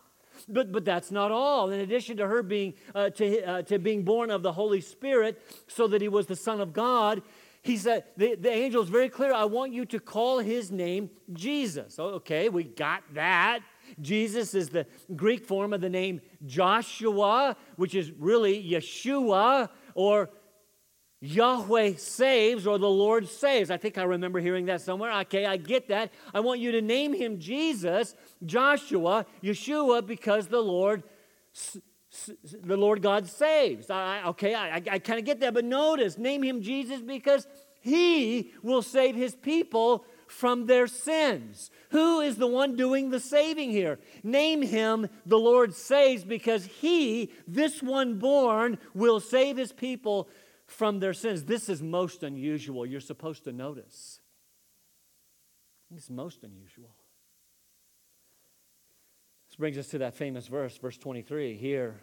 But, 0.47 0.71
but 0.71 0.85
that's 0.85 1.11
not 1.11 1.31
all. 1.31 1.69
In 1.69 1.81
addition 1.81 2.17
to 2.17 2.27
her 2.27 2.41
being, 2.41 2.73
uh, 2.95 3.09
to, 3.09 3.43
uh, 3.43 3.61
to 3.63 3.77
being 3.77 4.03
born 4.03 4.31
of 4.31 4.41
the 4.41 4.53
Holy 4.53 4.79
Spirit, 4.79 5.41
so 5.67 5.87
that 5.87 6.01
he 6.01 6.07
was 6.07 6.27
the 6.27 6.35
Son 6.35 6.61
of 6.61 6.71
God, 6.71 7.21
he 7.61 7.77
said, 7.77 8.05
the, 8.15 8.35
the 8.35 8.49
angel 8.49 8.81
is 8.81 8.89
very 8.89 9.09
clear. 9.09 9.33
I 9.33 9.43
want 9.43 9.73
you 9.73 9.85
to 9.85 9.99
call 9.99 10.39
his 10.39 10.71
name 10.71 11.09
Jesus. 11.33 11.99
Oh, 11.99 12.15
okay, 12.15 12.47
we 12.49 12.63
got 12.63 13.03
that. 13.13 13.59
Jesus 13.99 14.53
is 14.53 14.69
the 14.69 14.85
Greek 15.15 15.45
form 15.45 15.73
of 15.73 15.81
the 15.81 15.89
name 15.89 16.21
Joshua, 16.45 17.57
which 17.75 17.95
is 17.95 18.11
really 18.11 18.63
Yeshua 18.63 19.69
or 19.93 20.29
Yahweh 21.21 21.95
saves 21.97 22.65
or 22.65 22.77
the 22.77 22.89
Lord 22.89 23.27
saves. 23.27 23.69
I 23.69 23.77
think 23.77 23.97
I 23.97 24.03
remember 24.03 24.39
hearing 24.39 24.67
that 24.67 24.79
somewhere. 24.79 25.11
Okay, 25.21 25.45
I 25.45 25.57
get 25.57 25.89
that. 25.89 26.13
I 26.33 26.39
want 26.39 26.61
you 26.61 26.71
to 26.71 26.81
name 26.81 27.13
him 27.13 27.39
Jesus, 27.39 28.15
Joshua, 28.45 29.25
Yeshua, 29.43 30.05
because 30.05 30.47
the 30.47 30.61
Lord 30.61 31.03
the 32.63 32.77
Lord 32.77 33.01
God 33.01 33.27
saves. 33.27 33.89
I, 33.89 34.23
okay, 34.27 34.55
I, 34.55 34.75
I 34.75 34.99
kind 34.99 35.19
of 35.19 35.25
get 35.25 35.39
that, 35.41 35.53
but 35.53 35.65
notice, 35.65 36.17
name 36.17 36.43
him 36.43 36.61
Jesus 36.61 37.01
because 37.01 37.47
he 37.81 38.51
will 38.63 38.81
save 38.81 39.15
his 39.15 39.35
people 39.35 40.05
from 40.27 40.65
their 40.65 40.87
sins. 40.87 41.71
Who 41.91 42.21
is 42.21 42.37
the 42.37 42.47
one 42.47 42.75
doing 42.75 43.09
the 43.09 43.19
saving 43.19 43.71
here? 43.71 43.99
Name 44.23 44.61
him 44.61 45.07
the 45.25 45.39
Lord 45.39 45.73
saves 45.73 46.23
because 46.23 46.65
he, 46.65 47.31
this 47.47 47.81
one 47.81 48.19
born, 48.19 48.77
will 48.93 49.19
save 49.19 49.57
his 49.57 49.71
people 49.71 50.29
from 50.65 50.99
their 50.99 51.13
sins. 51.13 51.45
This 51.45 51.69
is 51.69 51.81
most 51.81 52.21
unusual. 52.21 52.85
You're 52.85 52.99
supposed 52.99 53.43
to 53.45 53.51
notice. 53.51 54.19
It's 55.91 56.09
most 56.09 56.43
unusual 56.43 56.95
brings 59.59 59.77
us 59.77 59.87
to 59.89 59.97
that 59.97 60.15
famous 60.15 60.47
verse, 60.47 60.77
verse 60.77 60.97
23. 60.97 61.57
Here, 61.57 61.99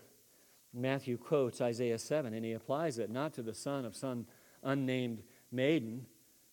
Matthew 0.74 1.16
quotes 1.16 1.62
Isaiah 1.62 1.98
7, 1.98 2.34
and 2.34 2.44
he 2.44 2.52
applies 2.52 2.98
it 2.98 3.08
not 3.08 3.32
to 3.34 3.42
the 3.42 3.54
son 3.54 3.86
of 3.86 3.96
some 3.96 4.26
unnamed 4.62 5.22
maiden, 5.50 6.04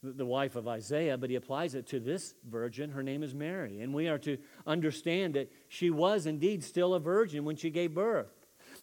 the 0.01 0.25
wife 0.25 0.55
of 0.55 0.65
Isaiah, 0.65 1.17
but 1.17 1.29
he 1.29 1.35
applies 1.35 1.75
it 1.75 1.87
to 1.87 1.99
this 1.99 2.33
virgin. 2.49 2.89
Her 2.89 3.03
name 3.03 3.21
is 3.21 3.35
Mary. 3.35 3.81
And 3.81 3.93
we 3.93 4.07
are 4.07 4.17
to 4.19 4.37
understand 4.65 5.33
that 5.33 5.51
she 5.67 5.89
was 5.89 6.25
indeed 6.25 6.63
still 6.63 6.93
a 6.93 7.01
virgin 7.01 7.43
when 7.43 7.57
she 7.57 7.69
gave 7.69 7.93
birth. 7.93 8.31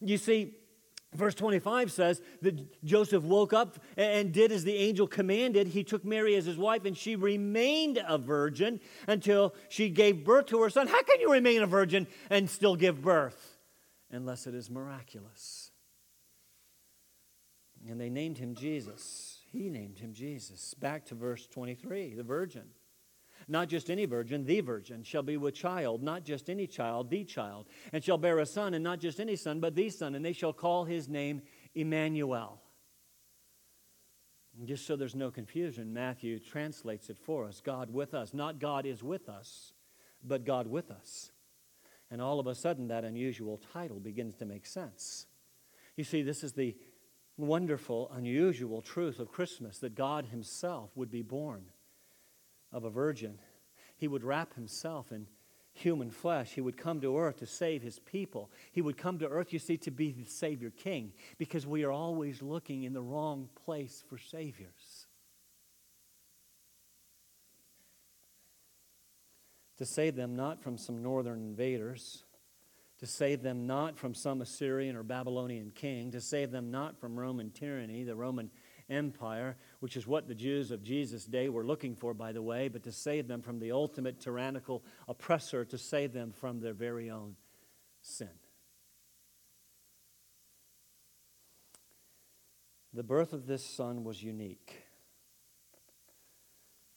You 0.00 0.18
see, 0.18 0.54
Verse 1.12 1.34
25 1.34 1.90
says 1.90 2.22
that 2.40 2.84
Joseph 2.84 3.24
woke 3.24 3.52
up 3.52 3.80
and 3.96 4.32
did 4.32 4.52
as 4.52 4.62
the 4.62 4.76
angel 4.76 5.08
commanded. 5.08 5.66
He 5.66 5.82
took 5.82 6.04
Mary 6.04 6.36
as 6.36 6.46
his 6.46 6.56
wife, 6.56 6.84
and 6.84 6.96
she 6.96 7.16
remained 7.16 7.98
a 8.06 8.16
virgin 8.16 8.80
until 9.08 9.54
she 9.68 9.88
gave 9.88 10.24
birth 10.24 10.46
to 10.46 10.62
her 10.62 10.70
son. 10.70 10.86
How 10.86 11.02
can 11.02 11.20
you 11.20 11.32
remain 11.32 11.62
a 11.62 11.66
virgin 11.66 12.06
and 12.30 12.48
still 12.48 12.76
give 12.76 13.02
birth? 13.02 13.58
Unless 14.12 14.46
it 14.46 14.54
is 14.54 14.70
miraculous. 14.70 15.72
And 17.88 18.00
they 18.00 18.10
named 18.10 18.38
him 18.38 18.54
Jesus. 18.54 19.38
He 19.50 19.68
named 19.68 19.98
him 19.98 20.12
Jesus. 20.12 20.74
Back 20.74 21.06
to 21.06 21.16
verse 21.16 21.46
23 21.48 22.14
the 22.14 22.22
virgin. 22.22 22.68
Not 23.50 23.68
just 23.68 23.90
any 23.90 24.04
virgin, 24.04 24.44
the 24.44 24.60
virgin 24.60 25.02
shall 25.02 25.24
be 25.24 25.36
with 25.36 25.54
child, 25.54 26.04
not 26.04 26.24
just 26.24 26.48
any 26.48 26.68
child, 26.68 27.10
the 27.10 27.24
child, 27.24 27.66
and 27.92 28.02
shall 28.02 28.16
bear 28.16 28.38
a 28.38 28.46
son, 28.46 28.74
and 28.74 28.84
not 28.84 29.00
just 29.00 29.18
any 29.18 29.34
son, 29.34 29.58
but 29.58 29.74
the 29.74 29.90
son, 29.90 30.14
and 30.14 30.24
they 30.24 30.32
shall 30.32 30.52
call 30.52 30.84
his 30.84 31.08
name 31.08 31.42
Immanuel. 31.74 32.62
And 34.56 34.68
just 34.68 34.86
so 34.86 34.94
there's 34.94 35.16
no 35.16 35.32
confusion, 35.32 35.92
Matthew 35.92 36.38
translates 36.38 37.10
it 37.10 37.18
for 37.18 37.44
us 37.44 37.60
God 37.60 37.92
with 37.92 38.14
us. 38.14 38.32
Not 38.32 38.60
God 38.60 38.86
is 38.86 39.02
with 39.02 39.28
us, 39.28 39.72
but 40.22 40.44
God 40.44 40.68
with 40.68 40.92
us. 40.92 41.32
And 42.08 42.22
all 42.22 42.38
of 42.38 42.46
a 42.46 42.54
sudden, 42.54 42.86
that 42.86 43.04
unusual 43.04 43.60
title 43.72 43.98
begins 43.98 44.36
to 44.36 44.44
make 44.44 44.64
sense. 44.64 45.26
You 45.96 46.04
see, 46.04 46.22
this 46.22 46.44
is 46.44 46.52
the 46.52 46.76
wonderful, 47.36 48.12
unusual 48.14 48.80
truth 48.80 49.18
of 49.18 49.32
Christmas 49.32 49.78
that 49.78 49.96
God 49.96 50.26
Himself 50.26 50.92
would 50.94 51.10
be 51.10 51.22
born 51.22 51.64
of 52.72 52.84
a 52.84 52.90
virgin. 52.90 53.38
He 53.96 54.08
would 54.08 54.24
wrap 54.24 54.54
himself 54.54 55.12
in 55.12 55.26
human 55.72 56.10
flesh. 56.10 56.52
He 56.52 56.60
would 56.60 56.76
come 56.76 57.00
to 57.00 57.16
earth 57.18 57.38
to 57.38 57.46
save 57.46 57.82
his 57.82 57.98
people. 57.98 58.50
He 58.72 58.82
would 58.82 58.96
come 58.96 59.18
to 59.18 59.28
earth, 59.28 59.52
you 59.52 59.58
see, 59.58 59.76
to 59.78 59.90
be 59.90 60.12
the 60.12 60.24
Savior 60.24 60.70
King 60.70 61.12
because 61.38 61.66
we 61.66 61.84
are 61.84 61.92
always 61.92 62.42
looking 62.42 62.84
in 62.84 62.92
the 62.92 63.02
wrong 63.02 63.48
place 63.64 64.02
for 64.08 64.18
Saviors. 64.18 65.06
To 69.78 69.86
save 69.86 70.14
them 70.14 70.36
not 70.36 70.62
from 70.62 70.76
some 70.76 71.02
northern 71.02 71.40
invaders, 71.40 72.24
to 72.98 73.06
save 73.06 73.42
them 73.42 73.66
not 73.66 73.98
from 73.98 74.14
some 74.14 74.42
Assyrian 74.42 74.94
or 74.94 75.02
Babylonian 75.02 75.70
king, 75.74 76.10
to 76.10 76.20
save 76.20 76.50
them 76.50 76.70
not 76.70 77.00
from 77.00 77.18
Roman 77.18 77.50
tyranny, 77.50 78.04
the 78.04 78.14
Roman 78.14 78.50
Empire, 78.90 79.56
which 79.78 79.96
is 79.96 80.06
what 80.06 80.28
the 80.28 80.34
Jews 80.34 80.70
of 80.70 80.82
Jesus' 80.82 81.24
day 81.24 81.48
were 81.48 81.64
looking 81.64 81.94
for, 81.94 82.12
by 82.12 82.32
the 82.32 82.42
way, 82.42 82.68
but 82.68 82.82
to 82.82 82.92
save 82.92 83.28
them 83.28 83.40
from 83.40 83.58
the 83.58 83.72
ultimate 83.72 84.20
tyrannical 84.20 84.82
oppressor, 85.08 85.64
to 85.64 85.78
save 85.78 86.12
them 86.12 86.32
from 86.32 86.60
their 86.60 86.74
very 86.74 87.10
own 87.10 87.36
sin. 88.02 88.28
The 92.92 93.04
birth 93.04 93.32
of 93.32 93.46
this 93.46 93.64
son 93.64 94.02
was 94.02 94.22
unique, 94.22 94.82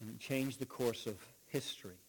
and 0.01 0.09
it 0.09 0.19
changed 0.19 0.59
the 0.59 0.65
course 0.65 1.05
of 1.05 1.15
history. 1.45 1.99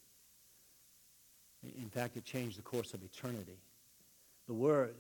In 1.63 1.91
fact, 1.91 2.17
it 2.17 2.25
changed 2.25 2.59
the 2.59 2.63
course 2.63 2.95
of 2.95 3.03
eternity. 3.03 3.59
The 4.47 4.55
Word, 4.55 4.97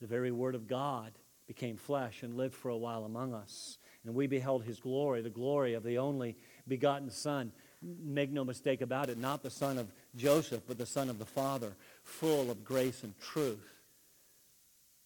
the 0.00 0.06
very 0.06 0.30
Word 0.30 0.54
of 0.54 0.66
God, 0.66 1.12
became 1.54 1.76
flesh 1.76 2.22
and 2.22 2.36
lived 2.36 2.54
for 2.54 2.70
a 2.70 2.76
while 2.76 3.04
among 3.04 3.34
us 3.34 3.78
and 4.04 4.14
we 4.14 4.26
beheld 4.26 4.64
his 4.64 4.80
glory, 4.80 5.22
the 5.22 5.30
glory 5.30 5.74
of 5.74 5.82
the 5.82 5.98
only 5.98 6.36
begotten 6.66 7.10
Son. 7.10 7.52
Make 7.82 8.30
no 8.30 8.44
mistake 8.44 8.80
about 8.80 9.08
it, 9.08 9.18
not 9.18 9.42
the 9.42 9.50
son 9.50 9.78
of 9.78 9.92
Joseph, 10.14 10.62
but 10.66 10.78
the 10.78 10.86
son 10.86 11.10
of 11.10 11.18
the 11.18 11.24
Father, 11.24 11.72
full 12.04 12.50
of 12.50 12.64
grace 12.64 13.02
and 13.02 13.18
truth. 13.18 13.68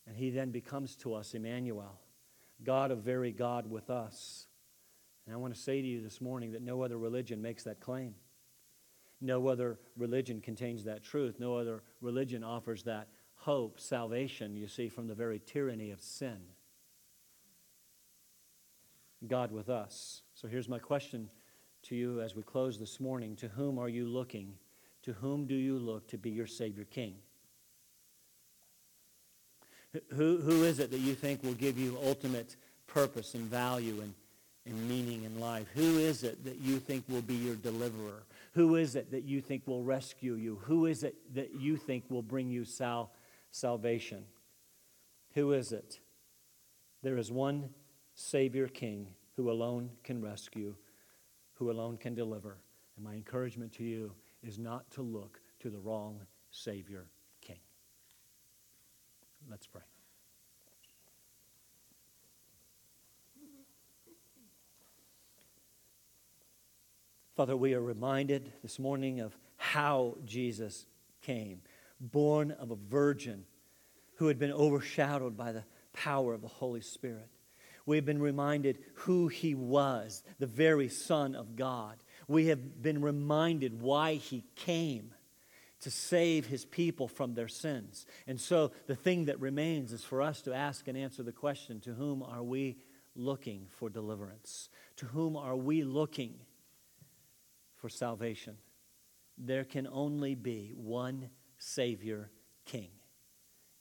And 0.07 0.17
he 0.17 0.31
then 0.31 0.51
becomes 0.51 0.95
to 0.97 1.15
us 1.15 1.35
Immanuel, 1.35 1.99
God 2.63 2.91
of 2.91 2.99
very 2.99 3.33
God 3.33 3.71
with 3.71 3.91
us. 3.91 4.47
And 5.27 5.35
I 5.35 5.39
want 5.39 5.55
to 5.55 5.61
say 5.61 5.81
to 5.81 5.87
you 5.87 6.03
this 6.03 6.21
morning 6.21 6.53
that 6.53 6.63
no 6.63 6.83
other 6.83 6.99
religion 6.99 7.43
makes 7.43 7.65
that 7.65 7.81
claim. 7.81 8.15
No 9.21 9.49
other 9.49 9.79
religion 9.97 10.43
contains 10.43 10.85
that 10.85 11.03
truth. 11.03 11.41
No 11.41 11.57
other 11.57 11.83
religion 12.03 12.45
offers 12.45 12.83
that 12.85 13.09
hope, 13.47 13.79
salvation, 13.79 14.57
you 14.57 14.67
see, 14.67 14.89
from 14.89 15.07
the 15.07 15.15
very 15.15 15.39
tyranny 15.39 15.93
of 15.93 16.03
sin. 16.03 16.37
God 19.25 19.53
with 19.53 19.69
us. 19.69 20.23
So 20.35 20.49
here's 20.49 20.69
my 20.69 20.81
question 20.81 21.31
to 21.85 21.95
you 21.95 22.21
as 22.21 22.35
we 22.35 22.43
close 22.43 22.77
this 22.77 22.99
morning 22.99 23.37
To 23.37 23.47
whom 23.47 23.79
are 23.79 23.89
you 23.89 24.05
looking? 24.05 24.55
To 25.05 25.13
whom 25.13 25.47
do 25.47 25.55
you 25.55 25.79
look 25.79 26.09
to 26.09 26.19
be 26.19 26.31
your 26.31 26.49
Savior 26.49 26.85
King? 26.85 27.15
Who, 30.13 30.39
who 30.39 30.65
is 30.65 30.81
it 30.81 30.91
that 30.91 30.99
you 30.99 31.15
think 31.15 31.45
will 31.45 31.55
give 31.55 31.79
you 31.79 31.97
ultimate 32.05 32.57
purpose 32.89 33.35
and 33.35 33.45
value 33.45 34.01
and, 34.03 34.13
and 34.67 34.89
meaning 34.89 35.23
in 35.23 35.39
life? 35.39 35.69
Who 35.75 35.99
is 35.99 36.25
it 36.25 36.45
that 36.45 36.59
you 36.59 36.81
think 36.81 37.05
will 37.09 37.23
be 37.23 37.37
your 37.37 37.55
deliverer? 37.55 38.25
Who 38.55 38.75
is 38.75 38.97
it 38.97 39.13
that 39.13 39.23
you 39.23 39.41
think 39.41 39.69
will 39.69 39.85
rescue 39.85 40.35
you? 40.35 40.59
Who 40.65 40.87
is 40.87 41.05
it 41.05 41.15
that 41.37 41.61
you 41.61 41.77
think 41.77 42.03
will 42.11 42.23
bring 42.23 42.51
you 42.51 42.65
sal- 42.65 43.13
salvation? 43.57 44.25
Who 45.35 45.53
is 45.53 45.73
it? 45.73 46.01
There 47.03 47.17
is 47.17 47.33
one 47.33 47.71
Savior 48.15 48.69
King 48.69 49.15
who 49.37 49.51
alone 49.51 49.91
can 50.05 50.21
rescue, 50.21 50.75
who 51.55 51.71
alone 51.71 51.97
can 51.97 52.15
deliver. 52.15 52.59
And 52.97 53.05
my 53.05 53.15
encouragement 53.15 53.73
to 53.75 53.85
you 53.85 54.13
is 54.43 54.59
not 54.59 54.91
to 54.93 55.03
look 55.03 55.41
to 55.61 55.71
the 55.71 55.79
wrong 55.79 56.21
Savior 56.51 57.07
King. 57.41 57.59
Let's 59.51 59.67
pray. 59.67 59.83
Father, 67.37 67.57
we 67.57 67.75
are 67.75 67.83
reminded 67.83 68.53
this 68.63 68.79
morning 68.79 69.21
of 69.21 69.37
how 69.57 70.17
Jesus 70.25 70.87
came, 71.23 71.61
born 72.01 72.51
of 72.53 72.71
a 72.71 72.77
virgin 72.77 73.45
who 74.17 74.29
had 74.29 74.39
been 74.39 74.53
overshadowed 74.53 75.37
by 75.37 75.53
the 75.53 75.65
power 75.93 76.35
of 76.35 76.43
the 76.43 76.49
Holy 76.49 76.81
Spirit. 76.81 77.29
We 77.85 77.97
have 77.97 78.05
been 78.05 78.21
reminded 78.21 78.79
who 78.95 79.29
he 79.29 79.55
was, 79.55 80.23
the 80.39 80.47
very 80.47 80.89
Son 80.89 81.35
of 81.35 81.55
God. 81.55 81.97
We 82.27 82.47
have 82.47 82.83
been 82.83 83.01
reminded 83.01 83.81
why 83.81 84.15
he 84.15 84.45
came 84.57 85.13
to 85.81 85.91
save 85.91 86.47
his 86.47 86.65
people 86.65 87.07
from 87.07 87.35
their 87.35 87.49
sins. 87.49 88.07
And 88.27 88.41
so 88.41 88.73
the 88.87 88.97
thing 88.97 89.27
that 89.27 89.41
remains 89.41 89.93
is 89.93 90.03
for 90.03 90.23
us 90.23 90.43
to 90.43 90.55
ask 90.55 90.89
and 90.89 90.99
answer 90.99 91.23
the 91.23 91.33
question 91.33 91.81
to 91.81 91.93
whom 91.93 92.23
are 92.23 92.43
we 92.43 92.79
looking 93.15 93.67
for 93.71 93.89
deliverance? 93.89 94.69
To 94.97 95.07
whom 95.07 95.37
are 95.37 95.57
we 95.57 95.85
looking 95.85 96.35
for 97.77 97.89
salvation? 97.89 98.57
There 99.39 99.65
can 99.65 99.87
only 99.87 100.35
be 100.35 100.73
one 100.75 101.29
Savior 101.67 102.31
King, 102.65 102.91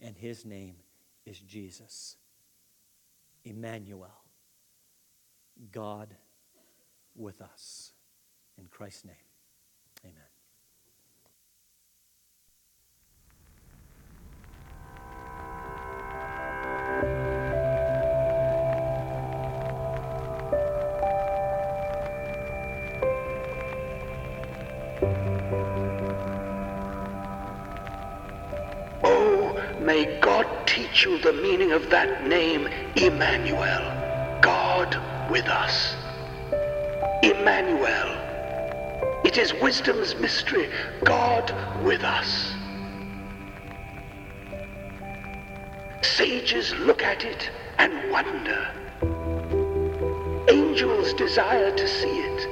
and 0.01 0.17
his 0.17 0.43
name 0.43 0.77
is 1.23 1.39
Jesus. 1.39 2.17
Immanuel, 3.43 4.23
God 5.71 6.15
with 7.15 7.41
us. 7.41 7.91
In 8.57 8.65
Christ's 8.65 9.05
name, 9.05 9.15
you 31.05 31.19
the 31.19 31.33
meaning 31.33 31.71
of 31.71 31.89
that 31.91 32.27
name, 32.27 32.67
Immanuel, 32.95 34.41
God 34.41 34.99
with 35.29 35.45
us. 35.45 35.95
Immanuel. 37.21 38.21
It 39.23 39.37
is 39.37 39.53
wisdom's 39.61 40.15
mystery, 40.15 40.69
God 41.03 41.53
with 41.83 42.03
us. 42.03 42.53
Sages 46.01 46.73
look 46.79 47.03
at 47.03 47.23
it 47.23 47.51
and 47.77 48.11
wonder. 48.11 48.67
Angels 50.49 51.13
desire 51.13 51.75
to 51.75 51.87
see 51.87 52.19
it. 52.19 52.49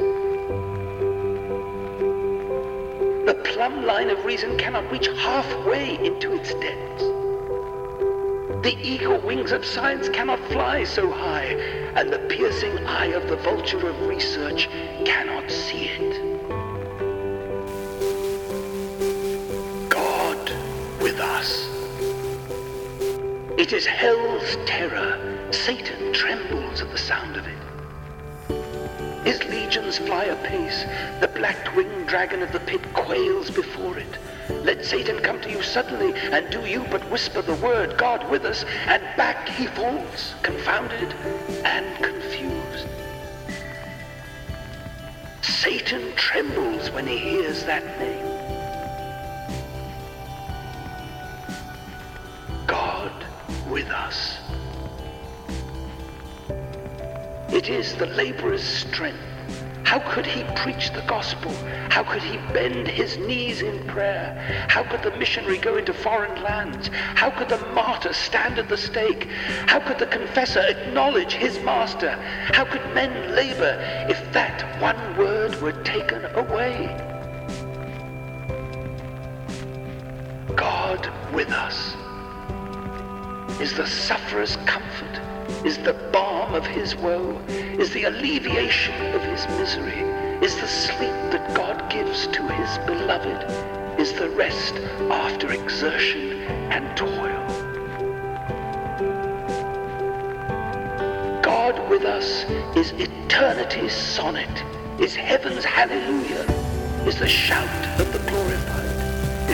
The 3.26 3.36
plumb 3.46 3.86
line 3.86 4.12
of 4.12 4.24
reason 4.26 4.58
cannot 4.58 4.92
reach 4.92 5.08
halfway 5.08 5.98
into 6.06 6.34
its 6.34 6.54
depths. 6.56 7.13
The 8.64 8.78
eagle 8.82 9.20
wings 9.20 9.52
of 9.52 9.66
science 9.66 10.08
cannot 10.08 10.40
fly 10.48 10.86
so 10.86 11.12
high, 11.12 11.58
and 11.96 12.10
the 12.10 12.20
piercing 12.30 12.78
eye 12.88 13.08
of 13.08 13.28
the 13.28 13.36
vulture 13.36 13.90
of 13.90 14.08
research 14.08 14.70
cannot 15.04 15.52
see 15.52 15.90
it. 15.90 16.50
God 19.90 20.50
with 21.02 21.20
us. 21.20 21.68
It 23.58 23.74
is 23.74 23.86
hell's 23.86 24.56
terror. 24.66 25.20
Satan 25.52 26.14
trembles 26.14 26.82
at 26.82 26.90
the 26.90 26.98
sound 26.98 27.36
of 27.36 27.46
it. 27.46 29.28
His 29.28 29.44
legions 29.44 29.98
fly 29.98 30.24
apace. 30.24 30.86
The 31.20 31.28
black-winged 31.28 32.08
dragon 32.08 32.42
of 32.42 32.54
the 32.54 32.62
pit 32.62 32.94
quails 32.94 33.52
before 33.52 33.98
it. 33.98 34.18
Let 34.64 34.86
Satan 34.86 35.20
come 35.20 35.42
to 35.42 35.50
you 35.50 35.62
suddenly, 35.62 36.14
and 36.32 36.50
do 36.50 36.66
you 36.66 36.86
but 36.92 37.10
whisper 37.10 37.42
the 37.42 37.56
word, 37.56 37.98
God 37.98 38.30
with 38.30 38.46
us, 38.46 38.64
and 38.88 39.02
back 39.18 39.50
he 39.50 39.68
falls, 39.68 40.36
confounded 40.44 41.14
and 41.66 42.04
confused. 42.04 42.88
Satan 45.42 46.14
trembles 46.16 46.92
when 46.92 47.08
he 47.08 47.18
hears 47.18 47.64
that 47.66 47.86
name. 48.00 48.34
God 52.68 53.12
with 53.70 53.90
us. 53.90 54.38
It 57.50 57.70
is 57.70 57.96
the 57.96 58.08
laborer's 58.08 58.64
strength. 58.64 59.33
How 59.94 60.00
could 60.12 60.26
he 60.26 60.44
preach 60.56 60.92
the 60.92 61.04
gospel? 61.06 61.52
How 61.90 62.02
could 62.02 62.24
he 62.24 62.38
bend 62.52 62.88
his 62.88 63.20
knees 63.20 63.62
in 63.62 63.78
prayer? 63.86 64.34
How 64.68 64.82
could 64.82 65.04
the 65.04 65.16
missionary 65.20 65.60
go 65.60 65.78
into 65.78 65.94
foreign 65.94 66.42
lands? 66.42 66.90
How 67.14 67.30
could 67.30 67.50
the 67.50 67.64
martyr 67.76 68.12
stand 68.12 68.58
at 68.58 68.70
the 68.70 68.76
stake? 68.76 69.26
How 69.68 69.80
could 69.80 70.00
the 70.00 70.08
confessor 70.08 70.62
acknowledge 70.62 71.34
his 71.34 71.60
master? 71.60 72.14
How 72.54 72.66
could 72.66 72.82
men 72.96 73.36
labor 73.36 73.78
if 74.10 74.20
that 74.34 74.82
one 74.82 75.16
word 75.16 75.62
were 75.62 75.84
taken 75.84 76.26
away? 76.34 76.88
God 80.56 81.08
with 81.36 81.52
us 81.52 81.94
is 83.62 83.78
the 83.78 83.86
sufferer's 83.86 84.56
comfort, 84.66 85.22
is 85.64 85.78
the 85.78 85.94
balm 86.12 86.56
of 86.56 86.66
his 86.66 86.96
woe, 86.96 87.40
is 87.80 87.92
the 87.92 88.04
alleviation 88.04 89.14
of 89.16 89.22
his 89.24 89.48
misery, 89.58 90.02
is 90.44 90.56
the 90.58 90.68
sleep 90.68 91.16
that 91.32 91.56
God 91.56 91.90
gives 91.90 92.28
to 92.28 92.48
his 92.48 92.78
beloved, 92.86 94.00
is 94.00 94.14
the 94.14 94.30
rest 94.30 94.76
after 95.10 95.52
exertion 95.52 96.42
and 96.72 96.96
toil. 96.96 97.44
God 101.42 101.90
with 101.90 102.04
us 102.04 102.44
is 102.76 102.94
eternity's 102.94 103.94
sonnet, 103.94 104.64
is 105.00 105.16
heaven's 105.16 105.66
hallelujah, 105.66 106.46
is 107.08 107.18
the 107.18 107.28
shout 107.28 108.00
of 108.00 108.14
the 108.14 108.20
glorified 108.30 108.94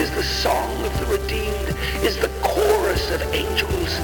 is 0.00 0.10
the 0.12 0.22
song 0.22 0.84
of 0.84 0.98
the 1.00 1.06
redeemed, 1.18 1.76
is 2.02 2.16
the 2.16 2.30
chorus 2.42 3.10
of 3.10 3.20
angels, 3.34 3.98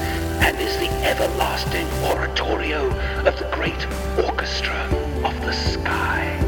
and 0.45 0.59
is 0.59 0.77
the 0.77 0.91
everlasting 1.07 1.87
oratorio 2.05 2.91
of 3.25 3.39
the 3.39 3.46
great 3.57 3.87
orchestra 4.19 4.77
of 5.25 5.41
the 5.41 5.53
sky. 5.53 6.46